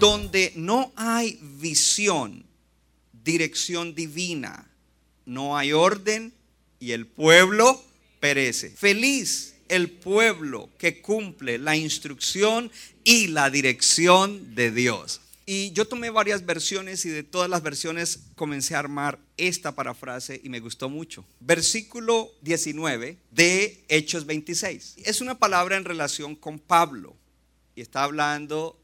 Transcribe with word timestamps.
Donde 0.00 0.52
no 0.56 0.92
hay 0.96 1.38
visión, 1.40 2.44
dirección 3.24 3.94
divina, 3.94 4.70
no 5.24 5.56
hay 5.56 5.72
orden 5.72 6.34
y 6.78 6.92
el 6.92 7.06
pueblo 7.06 7.82
perece. 8.20 8.70
Feliz 8.70 9.54
el 9.68 9.90
pueblo 9.90 10.68
que 10.78 11.00
cumple 11.00 11.58
la 11.58 11.76
instrucción 11.76 12.70
y 13.02 13.28
la 13.28 13.50
dirección 13.50 14.54
de 14.54 14.70
Dios. 14.70 15.20
Y 15.46 15.72
yo 15.72 15.86
tomé 15.86 16.08
varias 16.08 16.46
versiones 16.46 17.04
y 17.04 17.10
de 17.10 17.22
todas 17.22 17.50
las 17.50 17.62
versiones 17.62 18.20
comencé 18.34 18.74
a 18.74 18.78
armar 18.78 19.18
esta 19.36 19.72
parafrase 19.72 20.40
y 20.42 20.48
me 20.48 20.60
gustó 20.60 20.88
mucho. 20.88 21.24
Versículo 21.40 22.32
19 22.40 23.18
de 23.30 23.84
Hechos 23.88 24.24
26. 24.24 24.94
Es 25.04 25.20
una 25.20 25.38
palabra 25.38 25.76
en 25.76 25.84
relación 25.84 26.34
con 26.34 26.58
Pablo 26.58 27.14
y 27.76 27.82
está 27.82 28.04
hablando 28.04 28.80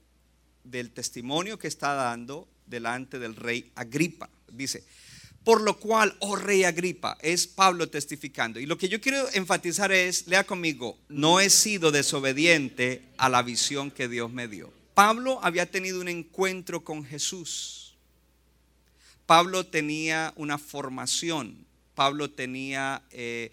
del 0.64 0.90
testimonio 0.90 1.58
que 1.58 1.68
está 1.68 1.94
dando 1.94 2.46
delante 2.66 3.18
del 3.18 3.36
rey 3.36 3.70
Agripa. 3.74 4.28
Dice, 4.52 4.84
por 5.44 5.62
lo 5.62 5.78
cual, 5.78 6.14
oh 6.20 6.36
rey 6.36 6.64
Agripa, 6.64 7.16
es 7.22 7.46
Pablo 7.46 7.88
testificando. 7.88 8.60
Y 8.60 8.66
lo 8.66 8.76
que 8.76 8.90
yo 8.90 9.00
quiero 9.00 9.26
enfatizar 9.32 9.92
es, 9.92 10.26
lea 10.26 10.44
conmigo, 10.44 10.98
no 11.08 11.40
he 11.40 11.48
sido 11.48 11.90
desobediente 11.90 13.02
a 13.16 13.30
la 13.30 13.42
visión 13.42 13.90
que 13.90 14.08
Dios 14.08 14.30
me 14.30 14.48
dio. 14.48 14.79
Pablo 14.94 15.38
había 15.42 15.70
tenido 15.70 16.00
un 16.00 16.08
encuentro 16.08 16.84
con 16.84 17.04
Jesús. 17.04 17.94
Pablo 19.26 19.64
tenía 19.64 20.32
una 20.36 20.58
formación, 20.58 21.64
Pablo 21.94 22.30
tenía 22.30 23.02
eh, 23.10 23.52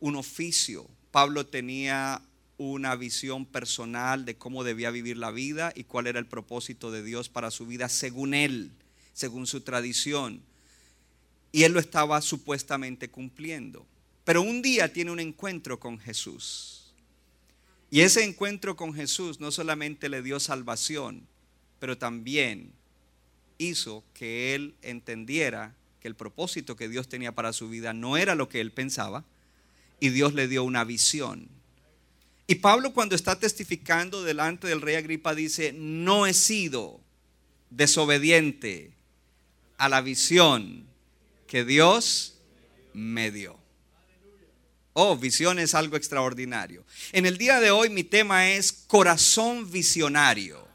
un 0.00 0.16
oficio, 0.16 0.88
Pablo 1.10 1.46
tenía 1.46 2.22
una 2.56 2.94
visión 2.94 3.46
personal 3.46 4.24
de 4.24 4.36
cómo 4.36 4.64
debía 4.64 4.90
vivir 4.90 5.16
la 5.16 5.30
vida 5.30 5.72
y 5.74 5.84
cuál 5.84 6.06
era 6.06 6.18
el 6.18 6.26
propósito 6.26 6.90
de 6.90 7.02
Dios 7.02 7.28
para 7.28 7.50
su 7.50 7.66
vida 7.66 7.88
según 7.88 8.32
él, 8.34 8.70
según 9.12 9.46
su 9.46 9.60
tradición. 9.62 10.42
Y 11.52 11.64
él 11.64 11.72
lo 11.72 11.80
estaba 11.80 12.20
supuestamente 12.22 13.10
cumpliendo. 13.10 13.86
Pero 14.24 14.42
un 14.42 14.62
día 14.62 14.92
tiene 14.92 15.10
un 15.10 15.20
encuentro 15.20 15.80
con 15.80 15.98
Jesús. 15.98 16.79
Y 17.90 18.02
ese 18.02 18.24
encuentro 18.24 18.76
con 18.76 18.94
Jesús 18.94 19.40
no 19.40 19.50
solamente 19.50 20.08
le 20.08 20.22
dio 20.22 20.38
salvación, 20.38 21.26
pero 21.80 21.98
también 21.98 22.72
hizo 23.58 24.04
que 24.14 24.54
él 24.54 24.74
entendiera 24.82 25.74
que 26.00 26.08
el 26.08 26.14
propósito 26.14 26.76
que 26.76 26.88
Dios 26.88 27.08
tenía 27.08 27.32
para 27.32 27.52
su 27.52 27.68
vida 27.68 27.92
no 27.92 28.16
era 28.16 28.34
lo 28.34 28.48
que 28.48 28.60
él 28.60 28.72
pensaba, 28.72 29.24
y 29.98 30.08
Dios 30.08 30.34
le 30.34 30.48
dio 30.48 30.64
una 30.64 30.84
visión. 30.84 31.48
Y 32.46 32.56
Pablo 32.56 32.92
cuando 32.94 33.14
está 33.14 33.38
testificando 33.38 34.24
delante 34.24 34.66
del 34.66 34.80
rey 34.80 34.96
Agripa 34.96 35.34
dice, 35.34 35.72
no 35.72 36.26
he 36.26 36.34
sido 36.34 37.00
desobediente 37.70 38.92
a 39.76 39.88
la 39.88 40.00
visión 40.00 40.84
que 41.46 41.64
Dios 41.64 42.38
me 42.92 43.30
dio. 43.30 43.59
Oh, 45.02 45.16
visión 45.16 45.58
es 45.58 45.74
algo 45.74 45.96
extraordinario. 45.96 46.84
En 47.12 47.24
el 47.24 47.38
día 47.38 47.58
de 47.58 47.70
hoy 47.70 47.88
mi 47.88 48.04
tema 48.04 48.50
es 48.50 48.70
corazón 48.70 49.70
visionario. 49.70 50.68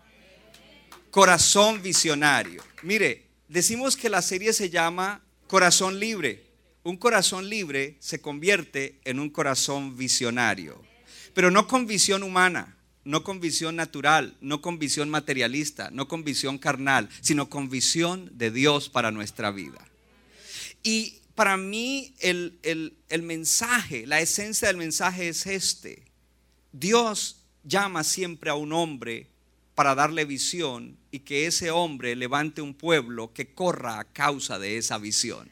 Corazón 1.11 1.83
visionario. 1.83 2.63
Mire, 2.81 3.27
decimos 3.47 3.95
que 3.95 4.09
la 4.09 4.23
serie 4.23 4.51
se 4.53 4.71
llama 4.71 5.23
Corazón 5.45 5.99
Libre. 5.99 6.43
Un 6.81 6.97
corazón 6.97 7.47
libre 7.49 7.97
se 7.99 8.19
convierte 8.19 8.99
en 9.03 9.19
un 9.19 9.29
corazón 9.29 9.95
visionario. 9.95 10.81
Pero 11.35 11.51
no 11.51 11.67
con 11.67 11.85
visión 11.85 12.23
humana, 12.23 12.77
no 13.03 13.23
con 13.23 13.39
visión 13.39 13.75
natural, 13.75 14.37
no 14.41 14.59
con 14.59 14.79
visión 14.79 15.07
materialista, 15.07 15.91
no 15.91 16.07
con 16.07 16.23
visión 16.23 16.57
carnal, 16.57 17.09
sino 17.21 17.47
con 17.47 17.69
visión 17.69 18.31
de 18.33 18.49
Dios 18.49 18.89
para 18.89 19.11
nuestra 19.11 19.51
vida. 19.51 19.87
Y 20.81 21.19
para 21.35 21.57
mí 21.57 22.13
el, 22.19 22.57
el, 22.63 23.21
mensaje, 23.21 24.07
la 24.07 24.21
esencia 24.21 24.69
del 24.69 24.77
mensaje 24.77 25.27
es 25.27 25.45
este. 25.45 26.03
Dios 26.71 27.41
llama 27.63 28.03
siempre 28.05 28.49
a 28.49 28.55
un 28.55 28.71
hombre 28.71 29.27
para 29.75 29.95
darle 29.95 30.23
visión 30.23 30.97
y 31.11 31.19
que 31.19 31.45
ese 31.45 31.71
hombre 31.71 32.15
levante 32.15 32.61
un 32.61 32.73
pueblo 32.73 33.33
que 33.33 33.53
corra 33.53 33.99
a 33.99 34.05
causa 34.05 34.57
de 34.59 34.77
esa 34.77 34.97
visión. 34.97 35.51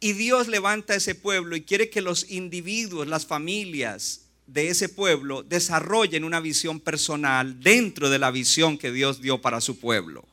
Y 0.00 0.12
Dios 0.12 0.46
levanta 0.46 0.94
ese 0.94 1.14
pueblo 1.14 1.56
y 1.56 1.62
quiere 1.62 1.88
que 1.88 2.02
los 2.02 2.30
individuos, 2.30 3.08
las 3.08 3.26
familias 3.26 4.26
de 4.46 4.68
ese 4.68 4.88
pueblo 4.88 5.42
desarrollen 5.42 6.24
una 6.24 6.40
visión 6.40 6.80
personal 6.80 7.60
dentro 7.60 8.10
de 8.10 8.18
la 8.18 8.30
visión 8.30 8.78
que 8.78 8.92
Dios 8.92 9.20
dio 9.22 9.40
para 9.40 9.60
su 9.60 9.78
pueblo. 9.78 10.24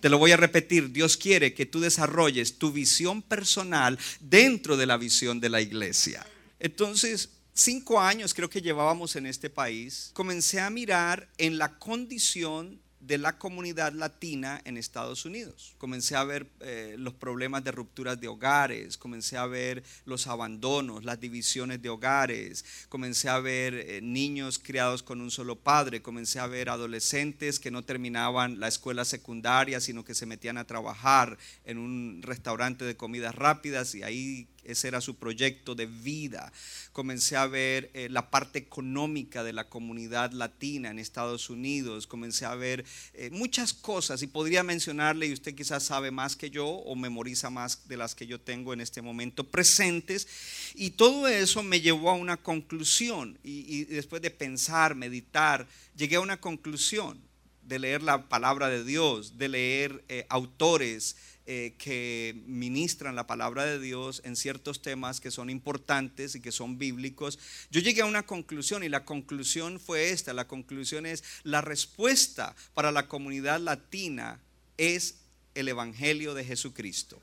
Te 0.00 0.08
lo 0.08 0.18
voy 0.18 0.32
a 0.32 0.36
repetir, 0.36 0.92
Dios 0.92 1.16
quiere 1.16 1.54
que 1.54 1.66
tú 1.66 1.80
desarrolles 1.80 2.58
tu 2.58 2.72
visión 2.72 3.22
personal 3.22 3.98
dentro 4.20 4.76
de 4.76 4.86
la 4.86 4.96
visión 4.96 5.40
de 5.40 5.48
la 5.48 5.60
iglesia. 5.60 6.26
Entonces, 6.58 7.30
cinco 7.54 8.00
años 8.00 8.34
creo 8.34 8.50
que 8.50 8.62
llevábamos 8.62 9.16
en 9.16 9.26
este 9.26 9.50
país, 9.50 10.10
comencé 10.12 10.60
a 10.60 10.70
mirar 10.70 11.28
en 11.38 11.58
la 11.58 11.78
condición 11.78 12.81
de 13.02 13.18
la 13.18 13.36
comunidad 13.36 13.92
latina 13.92 14.60
en 14.64 14.76
Estados 14.76 15.24
Unidos. 15.24 15.74
Comencé 15.78 16.14
a 16.14 16.22
ver 16.22 16.46
eh, 16.60 16.94
los 16.98 17.14
problemas 17.14 17.64
de 17.64 17.72
rupturas 17.72 18.20
de 18.20 18.28
hogares, 18.28 18.96
comencé 18.96 19.36
a 19.36 19.46
ver 19.46 19.82
los 20.04 20.28
abandonos, 20.28 21.04
las 21.04 21.20
divisiones 21.20 21.82
de 21.82 21.88
hogares, 21.88 22.64
comencé 22.88 23.28
a 23.28 23.40
ver 23.40 23.74
eh, 23.74 24.00
niños 24.00 24.60
criados 24.60 25.02
con 25.02 25.20
un 25.20 25.32
solo 25.32 25.56
padre, 25.56 26.00
comencé 26.00 26.38
a 26.38 26.46
ver 26.46 26.70
adolescentes 26.70 27.58
que 27.58 27.72
no 27.72 27.82
terminaban 27.82 28.60
la 28.60 28.68
escuela 28.68 29.04
secundaria, 29.04 29.80
sino 29.80 30.04
que 30.04 30.14
se 30.14 30.26
metían 30.26 30.56
a 30.56 30.66
trabajar 30.66 31.36
en 31.64 31.78
un 31.78 32.20
restaurante 32.22 32.84
de 32.84 32.96
comidas 32.96 33.34
rápidas 33.34 33.96
y 33.96 34.04
ahí 34.04 34.46
ese 34.64 34.88
era 34.88 35.00
su 35.00 35.16
proyecto 35.16 35.74
de 35.74 35.86
vida. 35.86 36.52
Comencé 36.92 37.36
a 37.36 37.46
ver 37.46 37.90
eh, 37.94 38.08
la 38.10 38.30
parte 38.30 38.58
económica 38.58 39.42
de 39.42 39.52
la 39.52 39.68
comunidad 39.68 40.32
latina 40.32 40.90
en 40.90 40.98
Estados 40.98 41.50
Unidos. 41.50 42.06
Comencé 42.06 42.44
a 42.44 42.54
ver 42.54 42.84
eh, 43.14 43.30
muchas 43.30 43.72
cosas 43.72 44.22
y 44.22 44.26
podría 44.26 44.62
mencionarle, 44.62 45.26
y 45.26 45.32
usted 45.32 45.54
quizás 45.54 45.82
sabe 45.82 46.10
más 46.10 46.36
que 46.36 46.50
yo 46.50 46.66
o 46.66 46.94
memoriza 46.94 47.50
más 47.50 47.88
de 47.88 47.96
las 47.96 48.14
que 48.14 48.26
yo 48.26 48.40
tengo 48.40 48.72
en 48.72 48.80
este 48.80 49.02
momento 49.02 49.44
presentes. 49.44 50.28
Y 50.74 50.90
todo 50.90 51.28
eso 51.28 51.62
me 51.62 51.80
llevó 51.80 52.10
a 52.10 52.14
una 52.14 52.36
conclusión. 52.36 53.38
Y, 53.42 53.84
después 53.84 54.22
de 54.22 54.30
pensar, 54.30 54.94
meditar, 54.94 55.66
llegué 55.96 56.16
a 56.16 56.20
una 56.20 56.40
conclusión 56.40 57.20
de 57.62 57.78
leer 57.78 58.02
la 58.02 58.28
palabra 58.28 58.68
de 58.68 58.84
Dios, 58.84 59.38
de 59.38 59.48
leer 59.48 60.04
eh, 60.08 60.26
autores 60.28 61.16
eh, 61.46 61.74
que 61.78 62.40
ministran 62.46 63.16
la 63.16 63.26
palabra 63.26 63.64
de 63.64 63.80
Dios 63.80 64.22
en 64.24 64.36
ciertos 64.36 64.80
temas 64.80 65.20
que 65.20 65.30
son 65.30 65.50
importantes 65.50 66.34
y 66.34 66.40
que 66.40 66.52
son 66.52 66.78
bíblicos, 66.78 67.38
yo 67.70 67.80
llegué 67.80 68.02
a 68.02 68.06
una 68.06 68.24
conclusión 68.24 68.84
y 68.84 68.88
la 68.88 69.04
conclusión 69.04 69.80
fue 69.80 70.10
esta, 70.10 70.32
la 70.32 70.46
conclusión 70.46 71.04
es 71.04 71.24
la 71.42 71.60
respuesta 71.60 72.54
para 72.74 72.92
la 72.92 73.08
comunidad 73.08 73.60
latina 73.60 74.40
es 74.76 75.16
el 75.54 75.68
Evangelio 75.68 76.34
de 76.34 76.44
Jesucristo. 76.44 77.20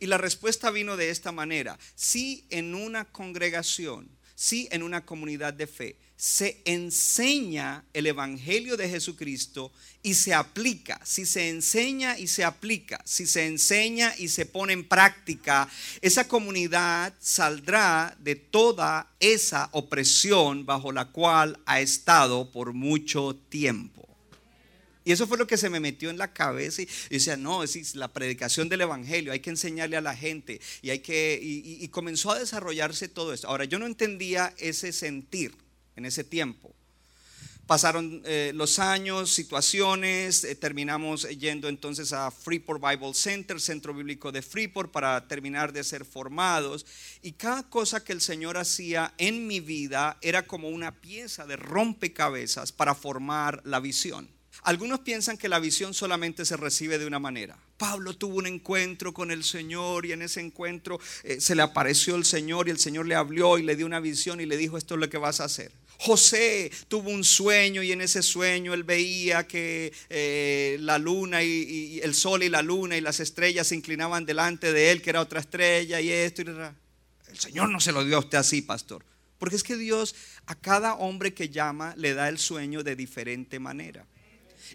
Y 0.00 0.06
la 0.06 0.18
respuesta 0.18 0.70
vino 0.70 0.96
de 0.96 1.10
esta 1.10 1.32
manera, 1.32 1.78
si 1.94 2.44
en 2.50 2.74
una 2.74 3.04
congregación, 3.06 4.08
si 4.34 4.68
en 4.70 4.82
una 4.82 5.04
comunidad 5.04 5.54
de 5.54 5.66
fe, 5.66 5.96
se 6.16 6.62
enseña 6.64 7.84
el 7.92 8.06
Evangelio 8.06 8.76
de 8.76 8.88
Jesucristo 8.88 9.70
y 10.02 10.14
se 10.14 10.32
aplica, 10.32 11.00
si 11.04 11.26
se 11.26 11.48
enseña 11.48 12.18
y 12.18 12.28
se 12.28 12.44
aplica, 12.44 13.02
si 13.04 13.26
se 13.26 13.46
enseña 13.46 14.14
y 14.16 14.28
se 14.28 14.46
pone 14.46 14.72
en 14.72 14.88
práctica, 14.88 15.68
esa 16.00 16.26
comunidad 16.26 17.12
saldrá 17.20 18.16
de 18.20 18.34
toda 18.36 19.12
esa 19.20 19.68
opresión 19.72 20.64
bajo 20.64 20.90
la 20.92 21.06
cual 21.06 21.58
ha 21.66 21.80
estado 21.80 22.50
por 22.50 22.72
mucho 22.72 23.36
tiempo. 23.48 24.06
Y 25.04 25.12
eso 25.12 25.28
fue 25.28 25.38
lo 25.38 25.46
que 25.46 25.56
se 25.56 25.70
me 25.70 25.78
metió 25.78 26.10
en 26.10 26.18
la 26.18 26.32
cabeza. 26.32 26.82
Y 26.82 26.88
decía, 27.10 27.36
no, 27.36 27.62
es 27.62 27.94
la 27.94 28.12
predicación 28.12 28.68
del 28.68 28.80
Evangelio, 28.80 29.30
hay 29.30 29.38
que 29.38 29.50
enseñarle 29.50 29.96
a 29.96 30.00
la 30.00 30.16
gente. 30.16 30.60
Y, 30.82 30.90
hay 30.90 30.98
que, 30.98 31.38
y, 31.40 31.86
comenzó 31.88 32.32
a 32.32 32.38
desarrollarse 32.40 33.06
todo 33.06 33.32
esto. 33.32 33.46
Ahora, 33.46 33.66
yo 33.66 33.78
no 33.78 33.86
entendía 33.86 34.52
ese 34.58 34.92
sentir 34.92 35.54
en 35.96 36.06
ese 36.06 36.24
tiempo. 36.24 36.74
Pasaron 37.66 38.22
eh, 38.24 38.52
los 38.54 38.78
años, 38.78 39.32
situaciones, 39.32 40.44
eh, 40.44 40.54
terminamos 40.54 41.28
yendo 41.30 41.68
entonces 41.68 42.12
a 42.12 42.30
Freeport 42.30 42.80
Bible 42.80 43.12
Center, 43.12 43.60
Centro 43.60 43.92
Bíblico 43.92 44.30
de 44.30 44.40
Freeport, 44.40 44.92
para 44.92 45.26
terminar 45.26 45.72
de 45.72 45.82
ser 45.82 46.04
formados. 46.04 46.86
Y 47.22 47.32
cada 47.32 47.68
cosa 47.68 48.04
que 48.04 48.12
el 48.12 48.20
Señor 48.20 48.56
hacía 48.56 49.12
en 49.18 49.48
mi 49.48 49.58
vida 49.58 50.16
era 50.20 50.46
como 50.46 50.68
una 50.68 51.00
pieza 51.00 51.44
de 51.44 51.56
rompecabezas 51.56 52.70
para 52.70 52.94
formar 52.94 53.62
la 53.64 53.80
visión. 53.80 54.28
Algunos 54.62 55.00
piensan 55.00 55.36
que 55.36 55.48
la 55.48 55.58
visión 55.58 55.92
solamente 55.92 56.44
se 56.44 56.56
recibe 56.56 56.98
de 56.98 57.06
una 57.06 57.18
manera. 57.18 57.58
Pablo 57.78 58.16
tuvo 58.16 58.36
un 58.36 58.46
encuentro 58.46 59.12
con 59.12 59.32
el 59.32 59.42
Señor 59.42 60.06
y 60.06 60.12
en 60.12 60.22
ese 60.22 60.40
encuentro 60.40 61.00
eh, 61.24 61.40
se 61.40 61.56
le 61.56 61.62
apareció 61.62 62.14
el 62.14 62.24
Señor 62.24 62.68
y 62.68 62.70
el 62.70 62.78
Señor 62.78 63.06
le 63.06 63.16
habló 63.16 63.58
y 63.58 63.62
le 63.62 63.74
dio 63.74 63.86
una 63.86 64.00
visión 64.00 64.40
y 64.40 64.46
le 64.46 64.56
dijo 64.56 64.78
esto 64.78 64.94
es 64.94 65.00
lo 65.00 65.10
que 65.10 65.18
vas 65.18 65.40
a 65.40 65.44
hacer. 65.44 65.72
José 65.98 66.70
tuvo 66.88 67.10
un 67.10 67.24
sueño 67.24 67.82
y 67.82 67.92
en 67.92 68.00
ese 68.00 68.22
sueño 68.22 68.74
él 68.74 68.84
veía 68.84 69.46
que 69.46 69.92
eh, 70.10 70.76
la 70.80 70.98
luna 70.98 71.42
y, 71.42 72.00
el 72.02 72.14
sol 72.14 72.42
y 72.42 72.48
la 72.48 72.62
luna 72.62 72.96
y 72.96 73.00
las 73.00 73.20
estrellas 73.20 73.68
se 73.68 73.74
inclinaban 73.74 74.26
delante 74.26 74.72
de 74.72 74.90
él, 74.90 75.02
que 75.02 75.10
era 75.10 75.20
otra 75.20 75.40
estrella 75.40 76.00
y 76.00 76.10
esto. 76.10 76.42
Y 76.42 76.46
el 76.46 77.38
Señor 77.38 77.70
no 77.70 77.80
se 77.80 77.92
lo 77.92 78.04
dio 78.04 78.16
a 78.16 78.20
usted 78.20 78.38
así, 78.38 78.62
pastor. 78.62 79.04
Porque 79.38 79.56
es 79.56 79.62
que 79.62 79.76
Dios 79.76 80.14
a 80.46 80.54
cada 80.54 80.94
hombre 80.94 81.34
que 81.34 81.48
llama 81.48 81.94
le 81.96 82.14
da 82.14 82.28
el 82.28 82.38
sueño 82.38 82.82
de 82.82 82.96
diferente 82.96 83.58
manera. 83.58 84.06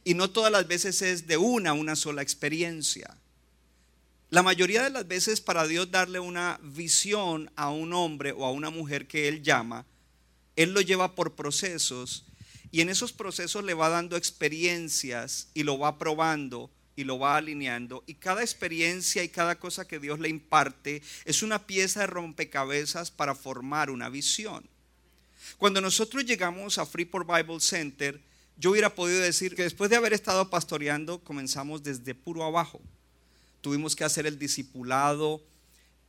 Y 0.03 0.13
no 0.13 0.29
todas 0.29 0.51
las 0.51 0.67
veces 0.67 1.01
es 1.01 1.27
de 1.27 1.37
una, 1.37 1.73
una 1.73 1.95
sola 1.95 2.21
experiencia. 2.21 3.17
La 4.29 4.43
mayoría 4.43 4.83
de 4.83 4.89
las 4.89 5.07
veces 5.07 5.41
para 5.41 5.67
Dios 5.67 5.91
darle 5.91 6.19
una 6.19 6.59
visión 6.63 7.51
a 7.55 7.69
un 7.69 7.93
hombre 7.93 8.31
o 8.31 8.45
a 8.45 8.51
una 8.51 8.69
mujer 8.69 9.07
que 9.07 9.27
Él 9.27 9.43
llama, 9.43 9.85
Él 10.55 10.73
lo 10.73 10.81
lleva 10.81 11.15
por 11.15 11.35
procesos 11.35 12.25
y 12.71 12.81
en 12.81 12.89
esos 12.89 13.11
procesos 13.11 13.63
le 13.63 13.73
va 13.73 13.89
dando 13.89 14.15
experiencias 14.15 15.49
y 15.53 15.63
lo 15.63 15.77
va 15.77 15.97
probando 15.97 16.69
y 16.95 17.03
lo 17.03 17.19
va 17.19 17.37
alineando. 17.37 18.03
Y 18.07 18.15
cada 18.15 18.41
experiencia 18.41 19.23
y 19.23 19.29
cada 19.29 19.59
cosa 19.59 19.87
que 19.87 19.99
Dios 19.99 20.19
le 20.19 20.29
imparte 20.29 21.01
es 21.25 21.43
una 21.43 21.65
pieza 21.65 22.01
de 22.01 22.07
rompecabezas 22.07 23.11
para 23.11 23.35
formar 23.35 23.89
una 23.89 24.09
visión. 24.09 24.63
Cuando 25.57 25.81
nosotros 25.81 26.25
llegamos 26.25 26.77
a 26.77 26.85
Freeport 26.85 27.27
Bible 27.27 27.59
Center, 27.59 28.21
yo 28.57 28.71
hubiera 28.71 28.93
podido 28.93 29.19
decir 29.19 29.55
que 29.55 29.63
después 29.63 29.89
de 29.89 29.95
haber 29.95 30.13
estado 30.13 30.49
pastoreando, 30.49 31.19
comenzamos 31.19 31.83
desde 31.83 32.15
puro 32.15 32.43
abajo. 32.43 32.79
Tuvimos 33.61 33.95
que 33.95 34.03
hacer 34.03 34.25
el 34.25 34.39
discipulado, 34.39 35.41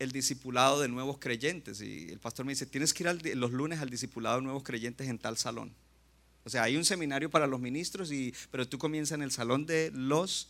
el 0.03 0.13
discipulado 0.13 0.81
de 0.81 0.89
nuevos 0.89 1.19
creyentes. 1.19 1.81
Y 1.81 2.09
el 2.11 2.19
pastor 2.19 2.45
me 2.45 2.53
dice, 2.53 2.67
tienes 2.67 2.93
que 2.93 3.05
ir 3.05 3.37
los 3.37 3.53
lunes 3.53 3.81
al 3.81 3.91
discipulado 3.91 4.37
de 4.37 4.43
nuevos 4.43 4.63
creyentes 4.63 5.09
en 5.09 5.19
tal 5.19 5.37
salón. 5.37 5.73
O 6.45 6.51
sea, 6.51 6.65
hay 6.65 6.77
un 6.77 6.85
seminario 6.85 7.31
para 7.31 7.47
los 7.47 7.61
ministros, 7.61 8.11
y, 8.11 8.35
pero 8.51 8.69
tú 8.69 8.79
comienzas 8.79 9.17
en 9.17 9.23
el 9.23 9.31
salón 9.31 9.65
de 9.65 9.91
los 9.95 10.49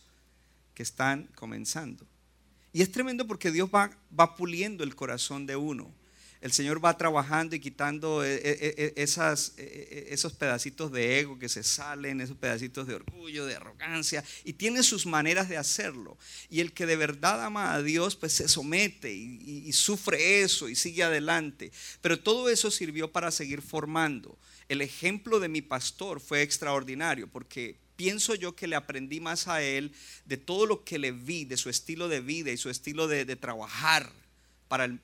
que 0.73 0.83
están 0.83 1.29
comenzando. 1.35 2.05
Y 2.71 2.81
es 2.81 2.91
tremendo 2.91 3.27
porque 3.27 3.51
Dios 3.51 3.69
va, 3.73 3.91
va 4.17 4.35
puliendo 4.35 4.83
el 4.83 4.95
corazón 4.95 5.45
de 5.45 5.55
uno 5.55 5.93
el 6.43 6.51
Señor 6.51 6.83
va 6.83 6.97
trabajando 6.97 7.55
y 7.55 7.61
quitando 7.61 8.21
eh, 8.21 8.35
eh, 8.35 8.75
eh, 8.77 8.93
esas, 8.97 9.53
esos 9.55 10.33
pedacitos 10.33 10.91
de 10.91 11.19
ego 11.19 11.39
que 11.39 11.47
se 11.47 11.63
salen, 11.63 12.19
esos 12.19 12.35
pedacitos 12.35 12.85
de 12.85 12.95
orgullo, 12.95 13.45
de 13.45 13.55
arrogancia, 13.55 14.25
y 14.43 14.51
tiene 14.51 14.83
sus 14.83 15.05
maneras 15.05 15.47
de 15.47 15.55
hacerlo. 15.55 16.17
Y 16.49 16.59
el 16.59 16.73
que 16.73 16.85
de 16.85 16.97
verdad 16.97 17.45
ama 17.45 17.73
a 17.73 17.81
Dios, 17.81 18.17
pues 18.17 18.33
se 18.33 18.49
somete 18.49 19.13
y, 19.13 19.71
sufre 19.71 20.41
eso 20.41 20.67
y 20.67 20.75
sigue 20.75 21.03
adelante. 21.03 21.71
Pero 22.01 22.19
todo 22.19 22.49
eso 22.49 22.69
sirvió 22.71 23.09
para 23.09 23.31
seguir 23.31 23.61
formando. 23.61 24.37
El 24.67 24.81
ejemplo 24.81 25.39
de 25.39 25.47
mi 25.47 25.61
pastor 25.61 26.19
fue 26.19 26.41
extraordinario 26.41 27.29
porque 27.29 27.77
pienso 27.95 28.35
yo 28.35 28.53
que 28.53 28.67
le 28.67 28.75
aprendí 28.75 29.21
más 29.21 29.47
a 29.47 29.61
él 29.61 29.93
de 30.25 30.35
todo 30.35 30.65
lo 30.65 30.83
que 30.83 30.99
le 30.99 31.13
vi, 31.13 31.45
de 31.45 31.55
su 31.55 31.69
estilo 31.69 32.09
de 32.09 32.19
vida 32.19 32.51
y 32.51 32.57
su 32.57 32.69
estilo 32.69 33.07
de 33.07 33.33
trabajar 33.37 34.11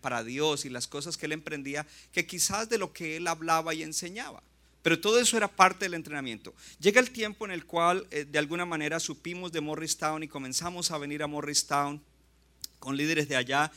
para, 0.02 0.24
Dios 0.24 0.66
y 0.66 0.70
las 0.70 0.88
cosas 0.88 1.16
que 1.16 1.28
él 1.28 1.34
emprendía, 1.34 1.86
que 2.12 2.26
quizás 2.26 2.70
de 2.70 2.80
lo 2.80 2.92
que 2.92 3.18
él 3.18 3.28
hablaba 3.28 3.74
y 3.76 3.84
enseñaba. 3.84 4.42
Pero 4.82 5.00
todo 5.00 5.20
eso 5.20 5.38
era 5.38 5.48
parte 5.48 5.86
del 5.86 5.94
entrenamiento. 5.94 6.56
Llega 6.80 7.00
el 7.00 7.12
tiempo 7.12 7.46
en 7.46 7.52
el 7.52 7.66
cual 7.66 8.08
eh, 8.10 8.26
de 8.26 8.40
alguna 8.40 8.66
manera 8.66 9.00
supimos 9.00 9.52
de 9.52 9.62
Morristown 9.62 10.24
y 10.24 10.28
comenzamos 10.28 10.90
a 10.90 10.98
venir 10.98 11.22
a 11.22 11.28
Morristown 11.28 12.02
con 12.80 12.98
líderes 12.98 13.28
de 13.28 13.36
allá. 13.36 13.72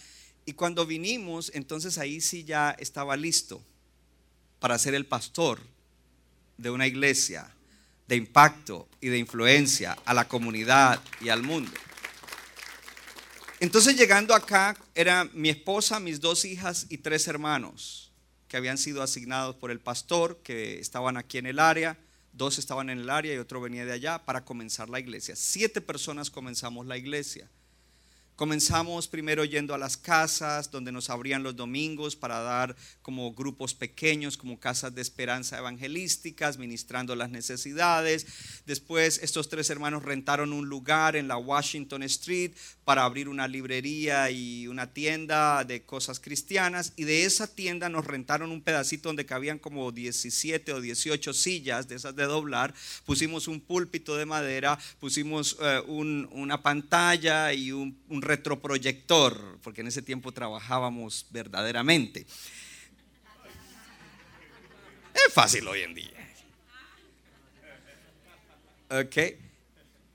Y 0.47 0.55
cuando 0.55 0.87
vinimos, 0.87 1.51
entonces 1.55 1.99
ahí 1.99 2.21
sí 2.21 2.45
ya 2.45 2.71
estaba 2.79 3.17
listo 3.17 3.63
para 4.61 4.79
ser 4.79 4.95
el 4.95 5.05
pastor 5.05 5.61
de 6.57 6.71
una 6.71 6.87
iglesia 6.87 7.53
de 8.09 8.17
impacto 8.17 8.89
y 9.01 9.09
de 9.09 9.19
influencia 9.19 9.99
a 10.05 10.15
la 10.15 10.27
comunidad 10.27 11.01
y 11.21 11.29
al 11.29 11.43
mundo. 11.43 11.73
Entonces 13.63 13.97
llegando 13.97 14.35
acá 14.35 14.77
era 14.93 15.31
mi 15.35 15.49
esposa, 15.49 16.01
mis 16.01 16.21
dos 16.21 16.45
hijas 16.45 16.87
y 16.89 16.99
tres 16.99 17.29
hermanos 17.29 18.11
que 18.49 18.57
habían 18.57 18.77
sido 18.77 19.05
asignados 19.05 19.55
por 19.55 19.71
el 19.71 19.79
pastor, 19.79 20.41
que 20.43 20.81
estaban 20.81 21.17
aquí 21.17 21.39
en 21.39 21.47
el 21.47 21.61
área, 21.61 21.97
dos 22.33 22.59
estaban 22.59 22.91
en 22.91 22.99
el 22.99 23.09
área 23.09 23.33
y 23.33 23.39
otro 23.39 23.61
venía 23.61 23.85
de 23.85 23.93
allá 23.93 24.25
para 24.25 24.45
comenzar 24.45 24.91
la 24.91 24.99
iglesia. 24.99 25.37
Siete 25.37 25.81
personas 25.81 26.29
comenzamos 26.29 26.87
la 26.87 26.97
iglesia. 26.97 27.49
Comenzamos 28.43 29.07
primero 29.07 29.45
yendo 29.45 29.73
a 29.73 29.79
las 29.79 29.97
casas 29.97 30.73
donde 30.73 30.91
nos 30.91 31.11
abrían 31.11 31.45
los 31.45 31.55
domingos 31.55 32.17
para 32.17 32.41
dar 32.41 32.75
como 33.01 33.33
grupos 33.35 33.73
pequeños, 33.73 34.37
como 34.37 34.59
casas 34.59 34.93
de 34.93 35.01
esperanza 35.01 35.59
evangelísticas, 35.59 36.59
ministrando 36.59 37.15
las 37.15 37.31
necesidades. 37.31 38.27
Después 38.67 39.21
estos 39.23 39.49
tres 39.49 39.71
hermanos 39.71 40.03
rentaron 40.03 40.53
un 40.53 40.69
lugar 40.69 41.15
en 41.15 41.29
la 41.29 41.37
Washington 41.37 42.03
Street 42.03 42.51
para 42.85 43.05
abrir 43.05 43.29
una 43.29 43.47
librería 43.47 44.29
y 44.33 44.67
una 44.67 44.93
tienda 44.93 45.63
de 45.63 45.85
cosas 45.85 46.19
cristianas. 46.19 46.95
Y 46.97 47.05
de 47.05 47.25
esa 47.25 47.47
tienda 47.47 47.89
nos 47.91 48.05
rentaron 48.05 48.51
un 48.51 48.63
pedacito 48.63 49.09
donde 49.09 49.25
cabían 49.25 49.61
como 49.61 49.93
17 49.93 50.73
o 50.73 50.81
18 50.81 51.33
sillas 51.33 51.87
de 51.87 51.95
esas 51.95 52.17
de 52.17 52.25
doblar. 52.25 52.75
Pusimos 53.07 53.47
un 53.47 53.61
púlpito 53.61 54.17
de 54.17 54.27
madera, 54.27 54.81
pusimos 54.99 55.57
eh, 55.63 55.81
una 55.87 56.61
pantalla 56.61 57.53
y 57.53 57.71
un, 57.71 57.97
un 58.09 58.32
retroproyector, 58.37 59.59
porque 59.63 59.83
en 59.83 59.89
ese 59.89 60.03
tiempo 60.03 60.33
trabajábamos 60.33 61.27
verdaderamente. 61.31 62.27
Es 65.15 65.33
fácil 65.33 65.67
hoy 65.69 65.83
en 65.83 65.95
día. 65.95 66.35
Ok 68.91 69.52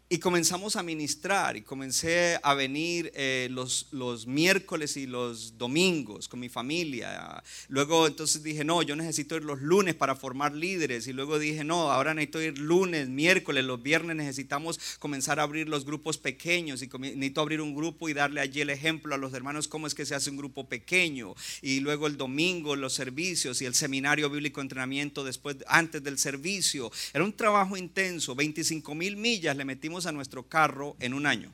y 0.10 0.20
comenzamos 0.20 0.78
a 0.78 0.84
ministrar 0.84 1.58
y 1.58 1.64
comencé 1.64 2.40
a 2.42 2.54
venir 2.54 3.12
eh, 3.14 3.50
los, 3.52 3.88
los 3.92 4.26
miércoles 4.26 4.96
y 4.96 5.06
los 5.06 5.58
domingos 5.58 6.30
con 6.30 6.40
mi 6.40 6.48
familia. 6.48 7.44
Luego 7.68 8.08
entonces 8.08 8.42
dije, 8.42 8.64
no, 8.64 8.82
yo 8.84 8.96
necesito 8.96 9.36
ir 9.36 9.44
los 9.44 9.62
lunes 9.62 9.96
para 9.96 10.16
formar 10.16 10.56
líderes. 10.56 11.08
Y 11.08 11.14
luego 11.14 11.40
dije, 11.40 11.66
no, 11.66 11.92
ahora 11.92 12.14
necesito 12.14 12.42
ir 12.42 12.58
lunes, 12.58 13.10
miércoles, 13.10 13.66
los 13.66 13.84
viernes 13.84 14.16
necesitamos 14.16 14.80
comenzar 15.00 15.42
a 15.42 15.44
abrir 15.44 15.68
los 15.68 15.84
grupos 15.84 16.18
pequeños 16.18 16.82
y 16.82 16.88
necesito 16.88 17.42
abrir 17.42 17.60
un 17.60 17.76
grupo 17.76 18.08
y 18.08 18.14
darle 18.14 18.40
allí 18.40 18.62
el 18.62 18.70
ejemplo 18.70 19.14
a 19.14 19.18
los 19.18 19.34
hermanos 19.34 19.68
cómo 19.68 19.88
es 19.88 19.96
que 19.96 20.06
se 20.06 20.16
hace 20.16 20.30
un 20.30 20.38
grupo 20.38 20.70
pequeño. 20.70 21.36
Y 21.62 21.82
luego 21.82 22.08
el 22.08 22.16
domingo 22.16 22.78
los 22.78 22.94
servicios 22.94 23.62
y 23.62 23.66
el 23.66 23.76
seminario 23.76 24.30
bíblico 24.30 24.62
entrenamiento 24.62 25.26
después, 25.26 25.58
antes 25.68 26.02
del 26.02 26.18
servicio. 26.18 26.94
Era 27.14 27.26
un 27.26 27.34
trabajo 27.34 27.76
intenso, 27.76 28.36
25 28.36 28.96
mil 28.96 29.18
millas 29.18 29.58
le 29.58 29.66
metimos 29.66 29.97
a 30.06 30.12
nuestro 30.12 30.48
carro 30.48 30.96
en 31.00 31.14
un 31.14 31.26
año 31.26 31.54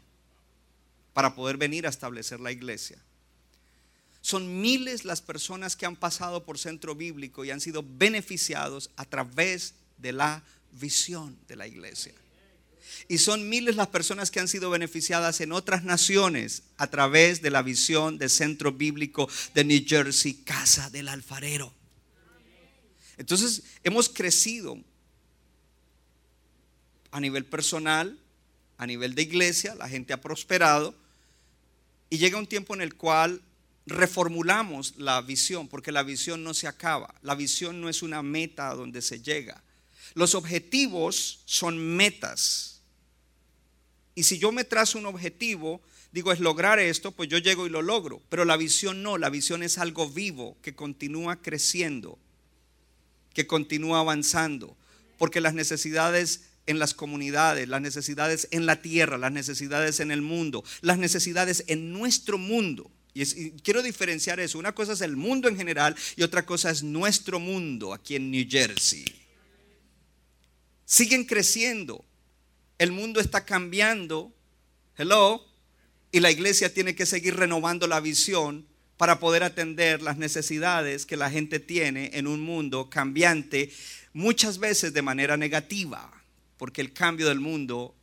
para 1.14 1.36
poder 1.36 1.58
venir 1.58 1.86
a 1.86 1.90
establecer 1.90 2.40
la 2.40 2.52
iglesia. 2.52 2.98
Son 4.22 4.62
miles 4.62 5.06
las 5.06 5.22
personas 5.22 5.76
que 5.76 5.86
han 5.86 5.96
pasado 5.96 6.46
por 6.46 6.58
centro 6.58 6.96
bíblico 6.96 7.44
y 7.44 7.52
han 7.52 7.62
sido 7.62 7.84
beneficiados 7.86 8.90
a 8.96 9.06
través 9.06 9.76
de 9.98 10.14
la 10.14 10.44
visión 10.72 11.38
de 11.48 11.56
la 11.56 11.68
iglesia. 11.68 12.14
Y 13.08 13.18
son 13.18 13.50
miles 13.50 13.76
las 13.76 13.88
personas 13.88 14.32
que 14.32 14.40
han 14.40 14.48
sido 14.48 14.70
beneficiadas 14.70 15.42
en 15.42 15.52
otras 15.52 15.84
naciones 15.84 16.64
a 16.78 16.88
través 16.88 17.42
de 17.42 17.50
la 17.50 17.62
visión 17.62 18.18
del 18.18 18.30
centro 18.30 18.72
bíblico 18.72 19.30
de 19.54 19.66
New 19.66 19.84
Jersey, 19.86 20.36
Casa 20.36 20.90
del 20.90 21.10
Alfarero. 21.10 21.74
Entonces 23.18 23.64
hemos 23.84 24.10
crecido 24.10 24.78
a 27.12 27.20
nivel 27.20 27.46
personal, 27.46 28.18
a 28.78 28.88
nivel 28.88 29.16
de 29.16 29.22
iglesia, 29.22 29.76
la 29.76 29.90
gente 29.90 30.14
ha 30.14 30.22
prosperado 30.22 30.96
y 32.10 32.18
llega 32.18 32.38
un 32.38 32.48
tiempo 32.48 32.74
en 32.74 32.82
el 32.82 32.96
cual 32.96 33.42
reformulamos 33.86 34.96
la 34.98 35.22
visión, 35.22 35.68
porque 35.68 35.92
la 35.92 36.04
visión 36.04 36.44
no 36.44 36.54
se 36.54 36.68
acaba, 36.68 37.14
la 37.22 37.36
visión 37.36 37.82
no 37.82 37.90
es 37.90 38.02
una 38.02 38.22
meta 38.22 38.70
a 38.70 38.76
donde 38.76 39.02
se 39.02 39.22
llega. 39.22 39.64
Los 40.14 40.36
objetivos 40.36 41.42
son 41.46 41.78
metas, 41.96 42.70
Y 44.16 44.24
si 44.24 44.38
yo 44.38 44.52
me 44.52 44.64
trazo 44.64 45.00
un 45.00 45.08
objetivo, 45.08 45.82
digo, 46.12 46.32
es 46.32 46.40
lograr 46.40 46.78
esto, 46.78 47.12
pues 47.12 47.30
yo 47.30 47.40
llego 47.40 47.66
y 47.66 47.72
lo 47.72 47.82
logro. 47.82 48.22
Pero 48.30 48.46
la 48.46 48.58
visión 48.58 49.02
no, 49.02 49.18
la 49.18 49.32
visión 49.32 49.64
es 49.64 49.80
algo 49.80 50.08
vivo 50.08 50.56
que 50.62 50.76
continúa 50.76 51.42
creciendo, 51.42 52.20
que 53.34 53.48
continúa 53.48 54.02
avanzando, 54.02 54.78
porque 55.18 55.42
las 55.42 55.56
necesidades 55.56 56.42
en 56.66 56.80
las 56.80 56.94
comunidades, 56.94 57.68
las 57.68 57.82
necesidades 57.82 58.48
en 58.52 58.66
la 58.66 58.82
tierra, 58.82 59.18
las 59.18 59.32
necesidades 59.32 60.00
en 60.00 60.12
el 60.12 60.22
mundo, 60.22 60.64
las 60.82 60.98
necesidades 60.98 61.64
en 61.68 61.92
nuestro 61.92 62.38
mundo. 62.38 62.90
Y, 63.14 63.52
quiero 63.62 63.84
diferenciar 63.84 64.40
eso. 64.40 64.58
Una 64.58 64.74
cosa 64.74 64.94
es 64.94 65.02
el 65.02 65.16
mundo 65.16 65.48
en 65.48 65.58
general 65.58 65.96
y 66.16 66.24
otra 66.24 66.46
cosa 66.46 66.72
es 66.72 66.84
nuestro 66.84 67.40
mundo 67.40 67.94
aquí 67.94 68.16
en 68.16 68.32
New 68.32 68.46
Jersey. 68.50 69.06
Siguen 70.86 71.26
creciendo. 71.26 72.06
El 72.78 72.92
mundo 72.92 73.20
está 73.20 73.46
cambiando. 73.46 74.34
Hello. 74.98 75.46
Y 76.12 76.20
la 76.20 76.32
iglesia 76.32 76.74
tiene 76.74 76.96
que 76.96 77.06
seguir 77.06 77.36
renovando 77.36 77.88
la 77.88 78.00
visión 78.00 78.68
para 78.98 79.20
poder 79.20 79.44
atender 79.44 80.02
las 80.02 80.18
necesidades 80.18 81.06
que 81.06 81.18
la 81.18 81.30
gente 81.30 81.60
tiene 81.60 82.12
en 82.14 82.28
un 82.28 82.40
mundo 82.40 82.90
cambiante, 82.92 83.72
muchas 84.14 84.60
veces 84.60 84.94
de 84.94 85.02
manera 85.02 85.36
negativa 85.36 86.23
porque 86.64 86.80
el 86.80 86.94
cambio 86.94 87.28
del 87.28 87.42
mundo 87.42 87.94